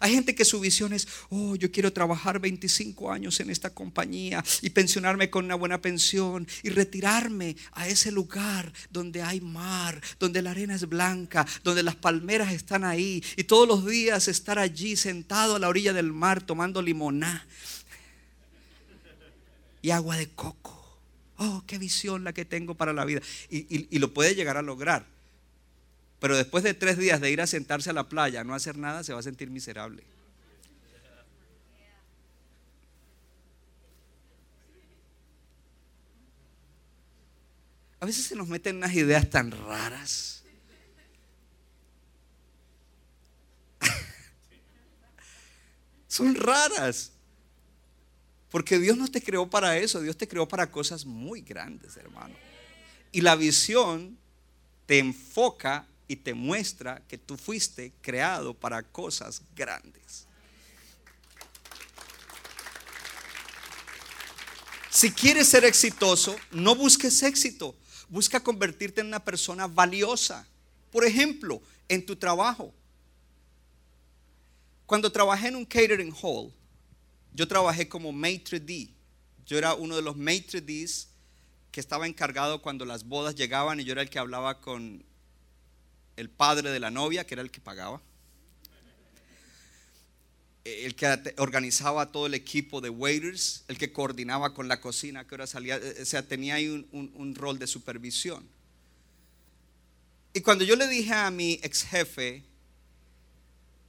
Hay 0.00 0.14
gente 0.14 0.34
que 0.34 0.44
su 0.44 0.60
visión 0.60 0.92
es, 0.92 1.08
oh, 1.30 1.56
yo 1.56 1.70
quiero 1.70 1.92
trabajar 1.92 2.40
25 2.40 3.10
años 3.10 3.40
en 3.40 3.50
esta 3.50 3.70
compañía 3.70 4.44
y 4.62 4.70
pensionarme 4.70 5.30
con 5.30 5.44
una 5.44 5.54
buena 5.54 5.80
pensión 5.80 6.46
y 6.62 6.70
retirarme 6.70 7.56
a 7.72 7.88
ese 7.88 8.10
lugar 8.10 8.72
donde 8.90 9.22
hay 9.22 9.40
mar, 9.40 10.00
donde 10.18 10.42
la 10.42 10.50
arena 10.50 10.74
es 10.74 10.88
blanca, 10.88 11.46
donde 11.64 11.82
las 11.82 11.96
palmeras 11.96 12.52
están 12.52 12.84
ahí 12.84 13.22
y 13.36 13.44
todos 13.44 13.66
los 13.66 13.86
días 13.86 14.28
estar 14.28 14.58
allí 14.58 14.96
sentado 14.96 15.56
a 15.56 15.58
la 15.58 15.68
orilla 15.68 15.92
del 15.92 16.12
mar 16.12 16.42
tomando 16.42 16.82
limoná 16.82 17.46
y 19.82 19.90
agua 19.90 20.16
de 20.16 20.28
coco. 20.28 20.72
Oh, 21.38 21.62
qué 21.66 21.78
visión 21.78 22.24
la 22.24 22.32
que 22.32 22.44
tengo 22.44 22.74
para 22.74 22.92
la 22.92 23.04
vida. 23.04 23.20
Y, 23.50 23.94
y 23.94 23.98
lo 23.98 24.12
puede 24.12 24.34
llegar 24.34 24.56
a 24.56 24.62
lograr. 24.62 25.15
Pero 26.18 26.36
después 26.36 26.64
de 26.64 26.74
tres 26.74 26.98
días 26.98 27.20
de 27.20 27.30
ir 27.30 27.40
a 27.40 27.46
sentarse 27.46 27.90
a 27.90 27.92
la 27.92 28.08
playa, 28.08 28.42
no 28.44 28.54
hacer 28.54 28.76
nada, 28.78 29.04
se 29.04 29.12
va 29.12 29.20
a 29.20 29.22
sentir 29.22 29.50
miserable. 29.50 30.02
A 38.00 38.06
veces 38.06 38.26
se 38.26 38.36
nos 38.36 38.48
meten 38.48 38.76
unas 38.76 38.94
ideas 38.94 39.28
tan 39.28 39.50
raras. 39.50 40.42
Son 46.08 46.34
raras. 46.34 47.12
Porque 48.50 48.78
Dios 48.78 48.96
no 48.96 49.08
te 49.08 49.20
creó 49.20 49.50
para 49.50 49.76
eso, 49.76 50.00
Dios 50.00 50.16
te 50.16 50.28
creó 50.28 50.48
para 50.48 50.70
cosas 50.70 51.04
muy 51.04 51.42
grandes, 51.42 51.96
hermano. 51.96 52.34
Y 53.12 53.20
la 53.20 53.36
visión 53.36 54.16
te 54.86 54.98
enfoca 54.98 55.86
y 56.08 56.16
te 56.16 56.34
muestra 56.34 57.02
que 57.08 57.18
tú 57.18 57.36
fuiste 57.36 57.92
creado 58.00 58.54
para 58.54 58.82
cosas 58.82 59.42
grandes. 59.54 60.26
Si 64.90 65.12
quieres 65.12 65.48
ser 65.48 65.64
exitoso, 65.64 66.34
no 66.50 66.74
busques 66.74 67.22
éxito, 67.22 67.76
busca 68.08 68.42
convertirte 68.42 69.02
en 69.02 69.08
una 69.08 69.22
persona 69.22 69.66
valiosa. 69.66 70.46
Por 70.90 71.04
ejemplo, 71.04 71.60
en 71.88 72.06
tu 72.06 72.16
trabajo. 72.16 72.72
Cuando 74.86 75.12
trabajé 75.12 75.48
en 75.48 75.56
un 75.56 75.66
catering 75.66 76.14
hall, 76.22 76.52
yo 77.34 77.46
trabajé 77.46 77.88
como 77.88 78.12
maitre 78.12 78.60
d. 78.60 78.88
Yo 79.44 79.58
era 79.58 79.74
uno 79.74 79.96
de 79.96 80.02
los 80.02 80.16
maitre 80.16 80.60
d's 80.60 81.08
que 81.70 81.80
estaba 81.80 82.06
encargado 82.06 82.62
cuando 82.62 82.86
las 82.86 83.04
bodas 83.04 83.34
llegaban 83.34 83.78
y 83.78 83.84
yo 83.84 83.92
era 83.92 84.00
el 84.02 84.08
que 84.08 84.18
hablaba 84.18 84.60
con 84.62 85.04
el 86.16 86.28
padre 86.30 86.70
de 86.70 86.80
la 86.80 86.90
novia, 86.90 87.26
que 87.26 87.34
era 87.34 87.42
el 87.42 87.50
que 87.50 87.60
pagaba, 87.60 88.00
el 90.64 90.94
que 90.94 91.34
organizaba 91.38 92.10
todo 92.10 92.26
el 92.26 92.34
equipo 92.34 92.80
de 92.80 92.90
waiters, 92.90 93.64
el 93.68 93.78
que 93.78 93.92
coordinaba 93.92 94.52
con 94.54 94.66
la 94.68 94.80
cocina, 94.80 95.26
que 95.26 95.34
ahora 95.34 95.46
salía, 95.46 95.76
eh, 95.76 96.02
o 96.02 96.04
sea, 96.04 96.26
tenía 96.26 96.54
ahí 96.54 96.68
un, 96.68 97.12
un 97.14 97.34
rol 97.34 97.58
de 97.58 97.66
supervisión. 97.66 98.44
Y 100.32 100.40
cuando 100.40 100.64
yo 100.64 100.76
le 100.76 100.86
dije 100.88 101.14
a 101.14 101.30
mi 101.30 101.54
ex 101.62 101.84
jefe 101.84 102.42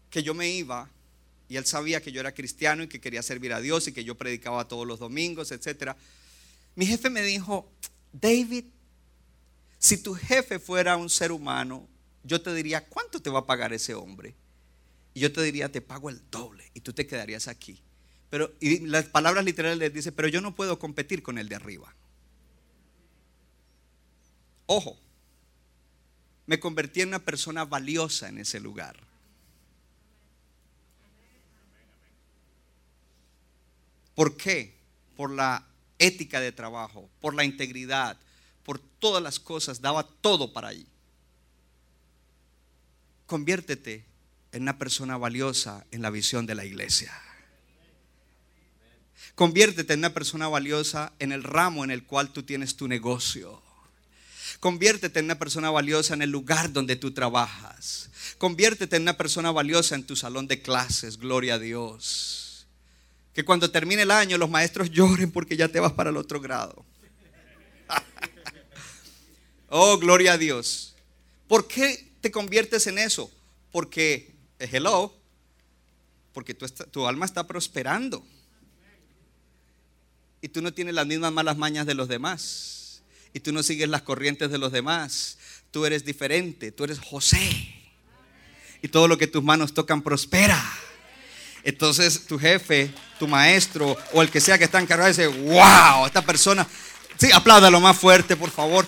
que 0.09 0.23
yo 0.23 0.33
me 0.33 0.49
iba, 0.49 0.89
y 1.49 1.55
él 1.57 1.65
sabía 1.65 2.01
que 2.01 2.11
yo 2.11 2.19
era 2.19 2.33
cristiano 2.33 2.83
y 2.83 2.87
que 2.87 2.99
quería 2.99 3.23
servir 3.23 3.53
a 3.53 3.61
Dios 3.61 3.87
y 3.87 3.93
que 3.93 4.03
yo 4.03 4.15
predicaba 4.15 4.67
todos 4.67 4.85
los 4.85 4.99
domingos, 4.99 5.51
etc. 5.51 5.93
Mi 6.75 6.85
jefe 6.85 7.09
me 7.09 7.21
dijo, 7.23 7.69
David, 8.13 8.65
si 9.79 9.97
tu 9.97 10.13
jefe 10.13 10.59
fuera 10.59 10.97
un 10.97 11.09
ser 11.09 11.31
humano, 11.31 11.87
yo 12.27 12.41
te 12.41 12.53
diría, 12.53 12.85
¿cuánto 12.85 13.21
te 13.21 13.29
va 13.29 13.39
a 13.39 13.45
pagar 13.45 13.73
ese 13.73 13.93
hombre? 13.93 14.35
Y 15.13 15.21
yo 15.21 15.31
te 15.31 15.41
diría, 15.41 15.71
te 15.71 15.81
pago 15.81 16.09
el 16.09 16.21
doble 16.29 16.69
y 16.73 16.81
tú 16.81 16.93
te 16.93 17.07
quedarías 17.07 17.47
aquí. 17.47 17.81
Pero 18.29 18.53
y 18.59 18.85
las 18.85 19.05
palabras 19.05 19.45
literales 19.45 19.77
le 19.77 19.89
dice, 19.89 20.11
pero 20.11 20.27
yo 20.27 20.41
no 20.41 20.53
puedo 20.53 20.77
competir 20.77 21.23
con 21.23 21.37
el 21.37 21.47
de 21.47 21.55
arriba. 21.55 21.95
Ojo, 24.65 24.99
me 26.45 26.59
convertí 26.59 27.01
en 27.01 27.07
una 27.09 27.19
persona 27.19 27.63
valiosa 27.63 28.27
en 28.27 28.39
ese 28.39 28.59
lugar. 28.59 28.97
¿Por 34.13 34.35
qué? 34.35 34.75
Por 35.15 35.31
la 35.31 35.65
ética 35.97 36.41
de 36.41 36.51
trabajo, 36.51 37.09
por 37.21 37.33
la 37.33 37.45
integridad, 37.45 38.17
por 38.63 38.79
todas 38.79 39.23
las 39.23 39.39
cosas, 39.39 39.79
daba 39.79 40.05
todo 40.05 40.51
para 40.51 40.69
allí 40.69 40.85
conviértete 43.27 44.05
en 44.53 44.63
una 44.63 44.79
persona 44.79 45.17
valiosa 45.17 45.85
en 45.91 46.01
la 46.01 46.09
visión 46.09 46.45
de 46.47 46.55
la 46.55 46.65
iglesia. 46.65 47.13
Conviértete 49.35 49.93
en 49.93 49.99
una 49.99 50.13
persona 50.13 50.47
valiosa 50.47 51.13
en 51.19 51.31
el 51.31 51.43
ramo 51.43 51.83
en 51.83 51.91
el 51.91 52.03
cual 52.05 52.33
tú 52.33 52.41
tienes 52.41 52.75
tu 52.75 52.87
negocio. 52.87 53.61
Conviértete 54.59 55.19
en 55.19 55.25
una 55.25 55.37
persona 55.37 55.69
valiosa 55.69 56.15
en 56.15 56.23
el 56.23 56.31
lugar 56.31 56.73
donde 56.73 56.95
tú 56.95 57.11
trabajas. 57.11 58.09
Conviértete 58.39 58.95
en 58.95 59.03
una 59.03 59.17
persona 59.17 59.51
valiosa 59.51 59.93
en 59.93 60.05
tu 60.05 60.15
salón 60.15 60.47
de 60.47 60.61
clases. 60.61 61.17
Gloria 61.17 61.55
a 61.55 61.59
Dios. 61.59 62.65
Que 63.33 63.45
cuando 63.45 63.69
termine 63.69 64.01
el 64.01 64.11
año 64.11 64.39
los 64.39 64.49
maestros 64.49 64.89
lloren 64.89 65.31
porque 65.31 65.57
ya 65.57 65.67
te 65.67 65.79
vas 65.79 65.93
para 65.93 66.09
el 66.09 66.17
otro 66.17 66.41
grado. 66.41 66.83
oh, 69.69 69.99
gloria 69.99 70.33
a 70.33 70.37
Dios. 70.39 70.95
¿Por 71.47 71.67
qué 71.67 72.07
te 72.27 72.31
conviertes 72.31 72.87
en 72.87 72.97
eso? 72.97 73.31
Porque, 73.71 74.35
eh, 74.59 74.69
hello, 74.69 75.15
porque 76.33 76.53
tu, 76.53 76.67
tu 76.67 77.07
alma 77.07 77.25
está 77.25 77.47
prosperando. 77.47 78.21
Y 80.41 80.49
tú 80.49 80.61
no 80.61 80.73
tienes 80.73 80.93
las 80.93 81.07
mismas 81.07 81.31
malas 81.31 81.55
mañas 81.55 81.85
de 81.85 81.93
los 81.93 82.09
demás 82.09 83.01
y 83.33 83.39
tú 83.39 83.53
no 83.53 83.63
sigues 83.63 83.87
las 83.87 84.01
corrientes 84.01 84.51
de 84.51 84.57
los 84.57 84.73
demás. 84.73 85.37
Tú 85.71 85.85
eres 85.85 86.03
diferente, 86.03 86.73
tú 86.73 86.83
eres 86.83 86.99
José. 86.99 87.73
Y 88.81 88.89
todo 88.89 89.07
lo 89.07 89.17
que 89.17 89.27
tus 89.27 89.41
manos 89.41 89.73
tocan 89.73 90.01
prospera. 90.01 90.61
Entonces 91.63 92.27
tu 92.27 92.37
jefe, 92.37 92.91
tu 93.19 93.27
maestro 93.29 93.95
o 94.11 94.21
el 94.21 94.29
que 94.29 94.41
sea 94.41 94.57
que 94.57 94.65
está 94.65 94.81
encargado 94.81 95.07
dice, 95.07 95.27
wow, 95.27 96.05
esta 96.05 96.21
persona, 96.21 96.67
sí, 97.17 97.31
apláudalo 97.31 97.79
más 97.79 97.97
fuerte, 97.97 98.35
por 98.35 98.51
favor. 98.51 98.85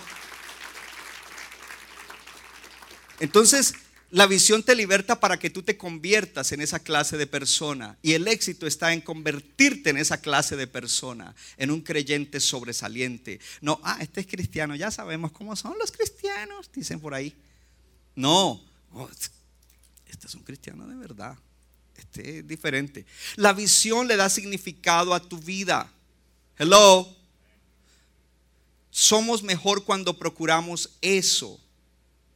Entonces, 3.20 3.74
la 4.12 4.26
visión 4.26 4.64
te 4.64 4.76
liberta 4.76 5.20
para 5.20 5.38
que 5.38 5.50
tú 5.50 5.62
te 5.62 5.78
conviertas 5.78 6.52
en 6.52 6.62
esa 6.62 6.80
clase 6.80 7.16
de 7.18 7.28
persona. 7.28 7.98
Y 8.02 8.14
el 8.14 8.28
éxito 8.28 8.66
está 8.66 8.92
en 8.92 9.02
convertirte 9.02 9.92
en 9.92 9.98
esa 9.98 10.20
clase 10.20 10.56
de 10.56 10.66
persona, 10.66 11.36
en 11.58 11.70
un 11.70 11.82
creyente 11.82 12.40
sobresaliente. 12.40 13.40
No, 13.62 13.80
ah, 13.84 14.00
este 14.02 14.22
es 14.22 14.28
cristiano, 14.28 14.76
ya 14.76 14.90
sabemos 14.90 15.32
cómo 15.32 15.56
son 15.56 15.78
los 15.78 15.92
cristianos, 15.92 16.72
dicen 16.74 17.00
por 17.00 17.14
ahí. 17.14 17.36
No, 18.16 18.64
este 20.08 20.28
es 20.28 20.36
un 20.36 20.44
cristiano 20.44 20.88
de 20.88 20.96
verdad. 20.96 21.38
Este 21.96 22.40
es 22.40 22.48
diferente. 22.48 23.06
La 23.36 23.54
visión 23.54 24.08
le 24.08 24.16
da 24.16 24.30
significado 24.30 25.14
a 25.14 25.20
tu 25.20 25.38
vida. 25.38 25.92
Hello. 26.58 27.16
Somos 28.90 29.44
mejor 29.44 29.84
cuando 29.84 30.18
procuramos 30.18 30.90
eso 31.02 31.60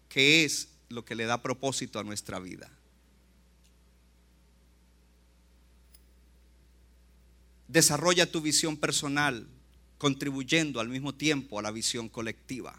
que 0.08 0.46
es 0.46 0.67
lo 0.94 1.06
que 1.06 1.16
le 1.16 1.26
da 1.26 1.42
propósito 1.42 2.00
a 2.00 2.04
nuestra 2.04 2.40
vida. 2.40 2.70
Desarrolla 7.68 8.32
tu 8.32 8.42
visión 8.42 8.78
personal, 8.78 9.48
contribuyendo 9.98 10.80
al 10.80 10.90
mismo 10.90 11.16
tiempo 11.16 11.58
a 11.58 11.62
la 11.62 11.72
visión 11.72 12.08
colectiva. 12.08 12.78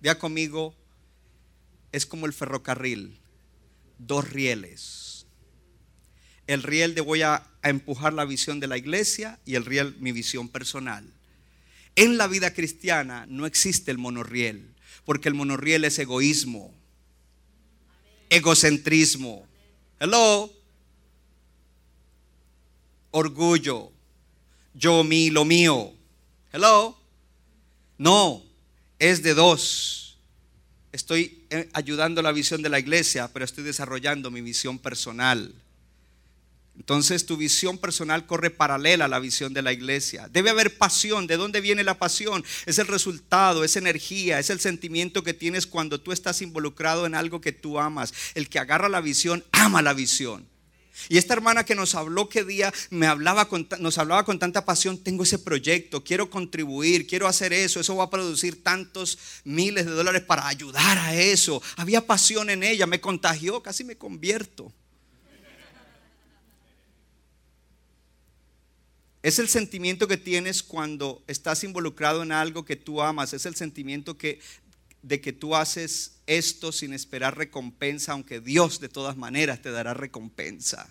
Vea 0.00 0.18
conmigo, 0.18 0.74
es 1.92 2.04
como 2.04 2.26
el 2.26 2.32
ferrocarril, 2.32 3.18
dos 3.98 4.28
rieles. 4.30 5.26
El 6.46 6.62
riel 6.62 6.94
de 6.94 7.00
voy 7.00 7.22
a, 7.22 7.46
a 7.62 7.70
empujar 7.70 8.12
la 8.12 8.24
visión 8.24 8.60
de 8.60 8.66
la 8.66 8.76
iglesia 8.76 9.38
y 9.46 9.54
el 9.54 9.64
riel 9.64 9.96
mi 10.00 10.12
visión 10.12 10.48
personal. 10.48 11.10
En 11.94 12.18
la 12.18 12.26
vida 12.26 12.52
cristiana 12.52 13.26
no 13.28 13.46
existe 13.46 13.90
el 13.90 13.98
monorriel, 13.98 14.74
porque 15.04 15.28
el 15.28 15.34
monorriel 15.34 15.84
es 15.84 15.98
egoísmo, 15.98 16.74
egocentrismo. 18.32 19.46
Hello. 20.00 20.50
Orgullo. 23.10 23.92
Yo, 24.74 25.04
mí, 25.04 25.28
lo 25.30 25.44
mío. 25.44 25.92
Hello. 26.50 26.98
No, 27.98 28.42
es 28.98 29.22
de 29.22 29.34
dos. 29.34 30.16
Estoy 30.92 31.44
eh, 31.50 31.68
ayudando 31.74 32.22
la 32.22 32.32
visión 32.32 32.62
de 32.62 32.70
la 32.70 32.78
iglesia, 32.78 33.30
pero 33.32 33.44
estoy 33.44 33.64
desarrollando 33.64 34.30
mi 34.30 34.40
visión 34.40 34.78
personal. 34.78 35.54
Entonces 36.78 37.26
tu 37.26 37.36
visión 37.36 37.78
personal 37.78 38.26
corre 38.26 38.50
paralela 38.50 39.04
a 39.04 39.08
la 39.08 39.18
visión 39.18 39.52
de 39.52 39.62
la 39.62 39.72
iglesia. 39.72 40.28
Debe 40.32 40.50
haber 40.50 40.78
pasión. 40.78 41.26
¿De 41.26 41.36
dónde 41.36 41.60
viene 41.60 41.84
la 41.84 41.98
pasión? 41.98 42.44
Es 42.66 42.78
el 42.78 42.86
resultado, 42.86 43.62
es 43.62 43.76
energía, 43.76 44.38
es 44.38 44.50
el 44.50 44.58
sentimiento 44.58 45.22
que 45.22 45.34
tienes 45.34 45.66
cuando 45.66 46.00
tú 46.00 46.12
estás 46.12 46.42
involucrado 46.42 47.06
en 47.06 47.14
algo 47.14 47.40
que 47.40 47.52
tú 47.52 47.78
amas. 47.78 48.14
El 48.34 48.48
que 48.48 48.58
agarra 48.58 48.88
la 48.88 49.00
visión, 49.00 49.44
ama 49.52 49.82
la 49.82 49.92
visión. 49.92 50.50
Y 51.08 51.18
esta 51.18 51.34
hermana 51.34 51.64
que 51.64 51.74
nos 51.74 51.94
habló 51.94 52.28
qué 52.28 52.44
día 52.44 52.72
me 52.90 53.06
hablaba 53.06 53.48
nos 53.78 53.98
hablaba 53.98 54.24
con 54.24 54.38
tanta 54.38 54.64
pasión, 54.64 54.98
tengo 54.98 55.22
ese 55.22 55.38
proyecto, 55.38 56.04
quiero 56.04 56.28
contribuir, 56.30 57.06
quiero 57.06 57.26
hacer 57.26 57.52
eso, 57.52 57.80
eso 57.80 57.96
va 57.96 58.04
a 58.04 58.10
producir 58.10 58.62
tantos 58.62 59.18
miles 59.44 59.86
de 59.86 59.92
dólares 59.92 60.22
para 60.22 60.46
ayudar 60.46 60.98
a 60.98 61.14
eso. 61.14 61.62
Había 61.76 62.06
pasión 62.06 62.50
en 62.50 62.62
ella, 62.62 62.86
me 62.86 63.00
contagió, 63.00 63.62
casi 63.62 63.84
me 63.84 63.96
convierto. 63.96 64.72
Es 69.22 69.38
el 69.38 69.48
sentimiento 69.48 70.08
que 70.08 70.16
tienes 70.16 70.62
cuando 70.62 71.22
estás 71.28 71.62
involucrado 71.62 72.22
en 72.24 72.32
algo 72.32 72.64
que 72.64 72.74
tú 72.74 73.00
amas. 73.00 73.32
Es 73.32 73.46
el 73.46 73.54
sentimiento 73.54 74.16
de 75.02 75.20
que 75.20 75.32
tú 75.32 75.54
haces 75.54 76.16
esto 76.26 76.72
sin 76.72 76.92
esperar 76.92 77.36
recompensa, 77.38 78.12
aunque 78.12 78.40
Dios 78.40 78.80
de 78.80 78.88
todas 78.88 79.16
maneras 79.16 79.62
te 79.62 79.70
dará 79.70 79.94
recompensa. 79.94 80.88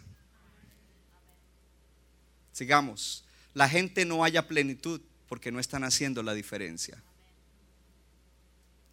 Sigamos. 2.53 3.25
La 3.53 3.67
gente 3.67 4.05
no 4.05 4.23
haya 4.23 4.47
plenitud 4.47 5.01
porque 5.27 5.51
no 5.51 5.59
están 5.59 5.83
haciendo 5.83 6.23
la 6.23 6.33
diferencia. 6.33 7.03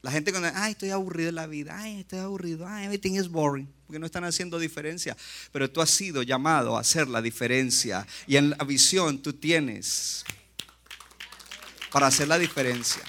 La 0.08 0.12
gente 0.12 0.30
cuando, 0.30 0.48
ay, 0.54 0.72
estoy 0.72 0.88
aburrido 0.88 1.26
de 1.26 1.32
la 1.32 1.46
vida, 1.46 1.78
ay, 1.78 2.00
estoy 2.00 2.20
aburrido, 2.20 2.66
ay, 2.66 2.86
everything 2.86 3.12
is 3.20 3.28
boring, 3.28 3.70
porque 3.86 3.98
no 3.98 4.06
están 4.06 4.24
haciendo 4.24 4.58
diferencia. 4.58 5.14
Pero 5.52 5.70
tú 5.70 5.82
has 5.82 5.90
sido 5.90 6.22
llamado 6.22 6.78
a 6.78 6.80
hacer 6.80 7.08
la 7.08 7.20
diferencia. 7.20 8.06
Y 8.26 8.36
en 8.36 8.48
la 8.48 8.64
visión 8.64 9.18
tú 9.18 9.34
tienes 9.34 10.24
para 11.92 12.06
hacer 12.06 12.26
la 12.26 12.38
diferencia. 12.38 13.02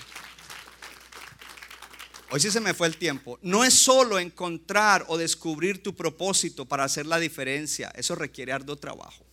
Hoy 2.31 2.41
sí 2.41 2.51
se 2.51 2.59
me 2.59 2.73
fue 2.73 2.87
el 2.87 2.97
tiempo. 2.97 3.39
No 3.43 3.63
es 3.63 3.75
solo 3.75 4.19
encontrar 4.19 5.05
o 5.07 5.17
descubrir 5.17 5.81
tu 5.81 5.95
propósito 5.95 6.65
para 6.65 6.83
hacer 6.83 7.05
la 7.05 7.17
diferencia. 7.17 7.93
Eso 7.95 8.13
requiere 8.13 8.51
arduo 8.51 8.75
trabajo. 8.75 9.25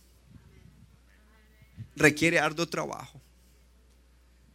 Requiere 1.97 2.39
arduo 2.39 2.65
trabajo. 2.65 3.21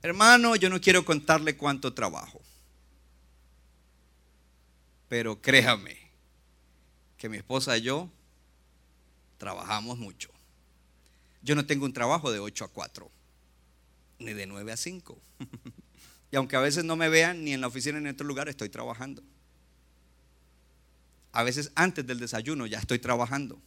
Hermano, 0.01 0.57
yo 0.57 0.71
no 0.71 0.81
quiero 0.81 1.05
contarle 1.05 1.59
cuánto 1.59 1.93
trabajo. 1.93 2.41
Pero 5.13 5.43
créame 5.43 5.95
que 7.19 7.29
mi 7.29 7.37
esposa 7.37 7.77
y 7.77 7.83
yo 7.83 8.11
trabajamos 9.37 9.99
mucho. 9.99 10.31
Yo 11.43 11.55
no 11.55 11.67
tengo 11.67 11.85
un 11.85 11.93
trabajo 11.93 12.33
de 12.33 12.39
8 12.39 12.65
a 12.65 12.69
4, 12.69 13.11
ni 14.21 14.33
de 14.33 14.47
9 14.47 14.73
a 14.73 14.77
5. 14.79 15.19
y 16.33 16.37
aunque 16.37 16.57
a 16.57 16.61
veces 16.61 16.85
no 16.85 16.97
me 16.97 17.11
vean 17.11 17.45
ni 17.45 17.53
en 17.53 17.61
la 17.61 17.67
oficina 17.67 18.01
ni 18.01 18.09
en 18.09 18.15
otro 18.15 18.27
lugar, 18.27 18.49
estoy 18.49 18.71
trabajando. 18.71 19.23
A 21.33 21.43
veces 21.43 21.73
antes 21.75 22.07
del 22.07 22.19
desayuno 22.19 22.65
ya 22.65 22.79
estoy 22.79 22.99
trabajando. 22.99 23.61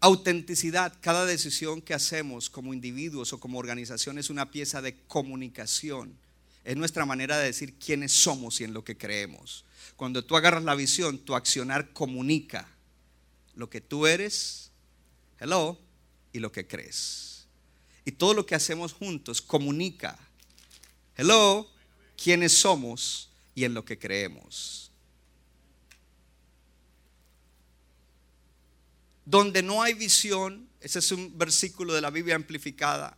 Autenticidad, 0.00 0.92
cada 1.00 1.24
decisión 1.24 1.80
que 1.80 1.94
hacemos 1.94 2.50
como 2.50 2.74
individuos 2.74 3.32
o 3.32 3.40
como 3.40 3.58
organización 3.58 4.18
es 4.18 4.28
una 4.28 4.50
pieza 4.50 4.82
de 4.82 5.00
comunicación 5.06 6.18
es 6.64 6.76
nuestra 6.76 7.06
manera 7.06 7.38
de 7.38 7.46
decir 7.46 7.74
quiénes 7.74 8.12
somos 8.12 8.60
y 8.60 8.64
en 8.64 8.74
lo 8.74 8.84
que 8.84 8.96
creemos. 8.96 9.64
Cuando 9.96 10.24
tú 10.24 10.36
agarras 10.36 10.64
la 10.64 10.74
visión, 10.74 11.18
tu 11.18 11.34
accionar 11.34 11.92
comunica 11.92 12.68
lo 13.54 13.68
que 13.68 13.80
tú 13.80 14.06
eres, 14.06 14.70
hello, 15.38 15.78
y 16.32 16.38
lo 16.38 16.52
que 16.52 16.66
crees. 16.66 17.46
Y 18.04 18.12
todo 18.12 18.34
lo 18.34 18.46
que 18.46 18.54
hacemos 18.54 18.92
juntos 18.92 19.42
comunica, 19.42 20.18
hello, 21.16 21.70
quiénes 22.22 22.56
somos 22.58 23.30
y 23.54 23.64
en 23.64 23.74
lo 23.74 23.84
que 23.84 23.98
creemos. 23.98 24.90
Donde 29.24 29.62
no 29.62 29.82
hay 29.82 29.94
visión, 29.94 30.68
ese 30.80 30.98
es 30.98 31.12
un 31.12 31.36
versículo 31.38 31.94
de 31.94 32.00
la 32.00 32.10
Biblia 32.10 32.34
amplificada, 32.34 33.16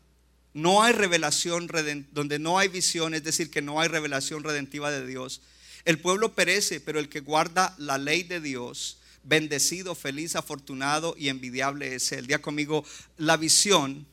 no 0.55 0.83
hay 0.83 0.93
revelación, 0.93 1.69
donde 2.13 2.39
no 2.39 2.59
hay 2.59 2.69
visión, 2.69 3.15
es 3.15 3.25
decir, 3.25 3.51
que 3.51 3.63
no 3.63 3.81
hay 3.81 3.89
revelación 3.89 4.45
redentiva 4.45 4.91
de 4.91 5.07
Dios. 5.07 5.41
El 5.85 5.99
pueblo 5.99 6.35
perece, 6.35 6.81
pero 6.81 6.99
el 6.99 7.09
que 7.09 7.21
guarda 7.21 7.75
la 7.79 7.99
ley 7.99 8.23
de 8.23 8.41
Dios, 8.41 8.99
bendecido, 9.25 9.95
feliz, 9.95 10.37
afortunado 10.37 11.15
y 11.19 11.29
envidiable 11.29 11.95
es 11.95 12.13
él. 12.13 12.27
Día 12.27 12.43
conmigo, 12.43 12.85
la 13.17 13.37
visión 13.37 14.07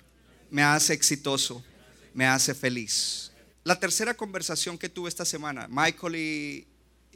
me 0.50 0.64
hace 0.64 0.94
exitoso, 0.94 1.64
me 2.14 2.26
hace 2.26 2.56
feliz. 2.56 3.32
La 3.64 3.80
tercera 3.80 4.16
conversación 4.16 4.78
que 4.78 4.90
tuve 4.90 5.10
esta 5.10 5.26
semana, 5.26 5.68
Michael 5.70 6.16
y, 6.16 6.68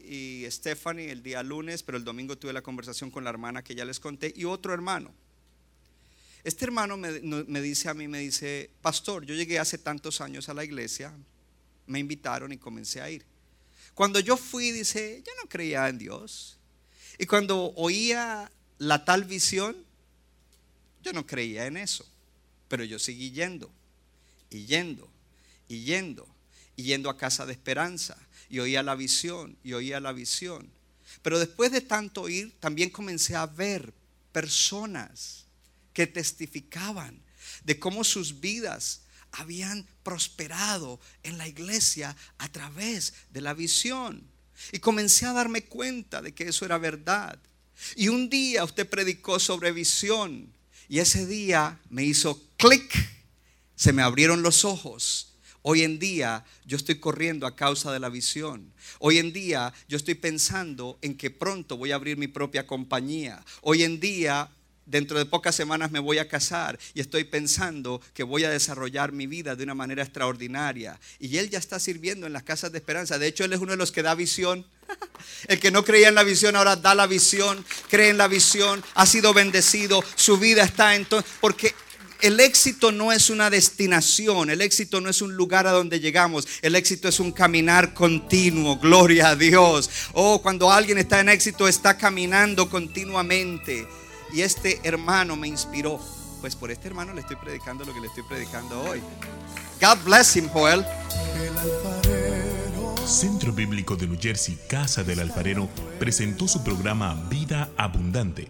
y 0.06 0.46
Stephanie 0.52 1.12
el 1.12 1.24
día 1.24 1.42
lunes, 1.42 1.82
pero 1.82 1.98
el 1.98 2.04
domingo 2.04 2.38
tuve 2.38 2.54
la 2.54 2.62
conversación 2.62 3.10
con 3.10 3.24
la 3.24 3.30
hermana 3.30 3.64
que 3.64 3.74
ya 3.74 3.86
les 3.86 4.00
conté 4.00 4.34
y 4.36 4.44
otro 4.46 4.74
hermano. 4.74 5.14
Este 6.44 6.66
hermano 6.66 6.98
me, 6.98 7.62
dice 7.62 7.88
a 7.88 7.94
mí, 7.94 8.08
me 8.08 8.20
dice, 8.20 8.70
pastor, 8.82 9.26
yo 9.26 9.34
llegué 9.34 9.60
hace 9.60 9.78
tantos 9.78 10.20
años 10.20 10.50
a 10.50 10.54
la 10.54 10.66
iglesia, 10.66 11.14
me 11.88 12.00
invitaron 12.00 12.52
y 12.52 12.58
comencé 12.58 13.02
a 13.02 13.10
ir. 13.10 13.26
Cuando 13.94 14.20
yo 14.20 14.36
fui, 14.36 14.72
dice, 14.72 15.24
yo 15.26 15.32
no 15.42 15.48
creía 15.48 15.88
en 15.88 15.98
Dios. 15.98 16.58
Y 17.18 17.26
cuando 17.28 17.74
oía 17.76 18.52
la 18.78 19.06
tal 19.06 19.24
visión, 19.24 19.78
yo 21.02 21.14
no 21.14 21.26
creía 21.26 21.66
en 21.66 21.78
eso. 21.78 22.06
Pero 22.68 22.84
yo 22.84 23.00
seguí 23.00 23.32
yendo, 23.32 23.72
y 24.50 24.66
yendo, 24.66 25.08
y 25.70 25.84
yendo, 25.84 26.28
y 26.76 26.84
yendo 26.84 27.10
a 27.10 27.18
casa 27.18 27.46
de 27.46 27.54
esperanza. 27.54 28.18
Y 28.50 28.60
oía 28.60 28.84
la 28.84 28.96
visión, 28.96 29.56
y 29.64 29.74
oía 29.74 30.02
la 30.02 30.12
visión. 30.12 30.70
Pero 31.22 31.40
después 31.40 31.72
de 31.72 31.82
tanto 31.82 32.28
ir, 32.28 32.54
también 32.60 32.90
comencé 32.90 33.36
a 33.36 33.46
ver 33.46 33.94
personas 34.34 35.44
que 35.94 36.08
testificaban 36.08 37.22
de 37.64 37.80
cómo 37.80 38.04
sus 38.04 38.40
vidas 38.40 39.02
habían 39.32 39.88
prosperado 40.04 41.00
en 41.24 41.38
la 41.38 41.48
iglesia 41.48 42.16
a 42.38 42.50
través 42.52 43.14
de 43.32 43.42
la 43.42 43.54
visión. 43.54 44.24
Y 44.72 44.80
comencé 44.80 45.26
a 45.26 45.34
darme 45.34 45.64
cuenta 45.64 46.22
de 46.22 46.34
que 46.34 46.48
eso 46.48 46.66
era 46.66 46.78
verdad. 46.78 47.40
Y 47.96 48.08
un 48.08 48.30
día 48.30 48.64
usted 48.64 48.88
predicó 48.88 49.40
sobre 49.40 49.72
visión 49.72 50.54
y 50.88 51.00
ese 51.00 51.26
día 51.26 51.80
me 51.90 52.04
hizo 52.04 52.42
clic, 52.58 52.94
se 53.76 53.94
me 53.94 54.04
abrieron 54.04 54.44
los 54.44 54.64
ojos. 54.64 55.34
Hoy 55.64 55.84
en 55.84 55.98
día 55.98 56.46
yo 56.66 56.78
estoy 56.78 57.00
corriendo 57.00 57.48
a 57.48 57.56
causa 57.56 57.92
de 57.92 58.00
la 58.00 58.10
visión. 58.10 58.74
Hoy 59.00 59.18
en 59.18 59.34
día 59.34 59.74
yo 59.88 59.98
estoy 59.98 60.16
pensando 60.16 61.00
en 61.02 61.18
que 61.18 61.32
pronto 61.32 61.78
voy 61.78 61.92
a 61.92 61.96
abrir 61.96 62.18
mi 62.18 62.28
propia 62.28 62.68
compañía. 62.68 63.44
Hoy 63.62 63.84
en 63.84 64.00
día 64.00 64.52
Dentro 64.86 65.18
de 65.18 65.26
pocas 65.26 65.56
semanas 65.56 65.92
me 65.92 66.00
voy 66.00 66.18
a 66.18 66.28
casar 66.28 66.78
y 66.94 67.00
estoy 67.00 67.24
pensando 67.24 68.02
que 68.14 68.24
voy 68.24 68.44
a 68.44 68.50
desarrollar 68.50 69.14
mi 69.14 69.28
vida 69.28 69.56
de 69.56 69.64
una 69.64 69.74
manera 69.74 70.04
extraordinaria. 70.04 71.00
Y 71.20 71.38
él 71.38 71.50
ya 71.50 71.58
está 71.58 71.80
sirviendo 71.80 72.28
en 72.28 72.34
las 72.34 72.44
casas 72.44 72.72
de 72.72 72.80
esperanza. 72.80 73.18
De 73.18 73.28
hecho, 73.28 73.46
él 73.46 73.54
es 73.54 73.60
uno 73.60 73.72
de 73.72 73.78
los 73.78 73.92
que 73.92 74.04
da 74.04 74.14
visión. 74.14 74.66
El 75.48 75.60
que 75.60 75.72
no 75.72 75.86
creía 75.86 76.10
en 76.10 76.16
la 76.16 76.24
visión 76.24 76.56
ahora 76.56 76.76
da 76.76 76.94
la 76.94 77.08
visión, 77.08 77.66
cree 77.90 78.10
en 78.10 78.18
la 78.18 78.28
visión, 78.28 78.84
ha 78.96 79.06
sido 79.06 79.34
bendecido, 79.34 80.04
su 80.16 80.38
vida 80.38 80.64
está 80.64 80.96
en 80.96 81.06
todo. 81.06 81.24
Porque 81.40 81.74
el 82.24 82.40
éxito 82.40 82.92
no 82.92 83.12
es 83.12 83.30
una 83.30 83.50
destinación, 83.50 84.50
el 84.50 84.62
éxito 84.62 85.02
no 85.02 85.10
es 85.10 85.22
un 85.22 85.36
lugar 85.36 85.68
a 85.68 85.72
donde 85.72 86.00
llegamos, 86.00 86.48
el 86.62 86.76
éxito 86.76 87.08
es 87.10 87.20
un 87.20 87.32
caminar 87.32 87.94
continuo, 87.94 88.78
gloria 88.78 89.30
a 89.30 89.36
Dios. 89.36 89.90
Oh, 90.14 90.42
cuando 90.42 90.72
alguien 90.72 90.98
está 90.98 91.20
en 91.20 91.30
éxito 91.30 91.68
está 91.68 91.98
caminando 91.98 92.70
continuamente. 92.70 93.88
Y 94.34 94.42
este 94.42 94.80
hermano 94.84 95.36
me 95.36 95.48
inspiró. 95.48 96.00
Pues 96.42 96.56
por 96.56 96.72
este 96.72 96.88
hermano 96.88 97.14
le 97.14 97.22
estoy 97.22 97.38
predicando 97.38 97.86
lo 97.86 97.94
que 97.94 98.02
le 98.02 98.08
estoy 98.08 98.24
predicando 98.24 98.82
hoy. 98.82 99.02
God 99.80 100.04
bless 100.04 100.36
him, 100.36 100.50
Joel. 100.50 100.84
Centro 103.06 103.54
Bíblico 103.54 103.96
de 103.96 104.08
New 104.08 104.18
Jersey, 104.20 104.58
Casa 104.68 105.04
del 105.04 105.20
Alfarero, 105.20 105.70
presentó 106.00 106.48
su 106.48 106.64
programa 106.64 107.14
Vida 107.30 107.70
Abundante. 107.78 108.50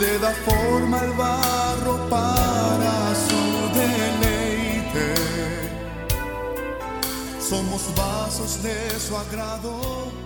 le 0.00 0.18
da 0.18 0.32
forma 0.46 1.00
al 1.00 1.12
barro 1.12 1.96
para 2.08 3.14
su 3.26 3.42
deleite. 3.78 5.14
Somos 7.40 7.82
vasos 7.94 8.62
de 8.62 8.78
su 8.98 9.16
agrado 9.16 10.25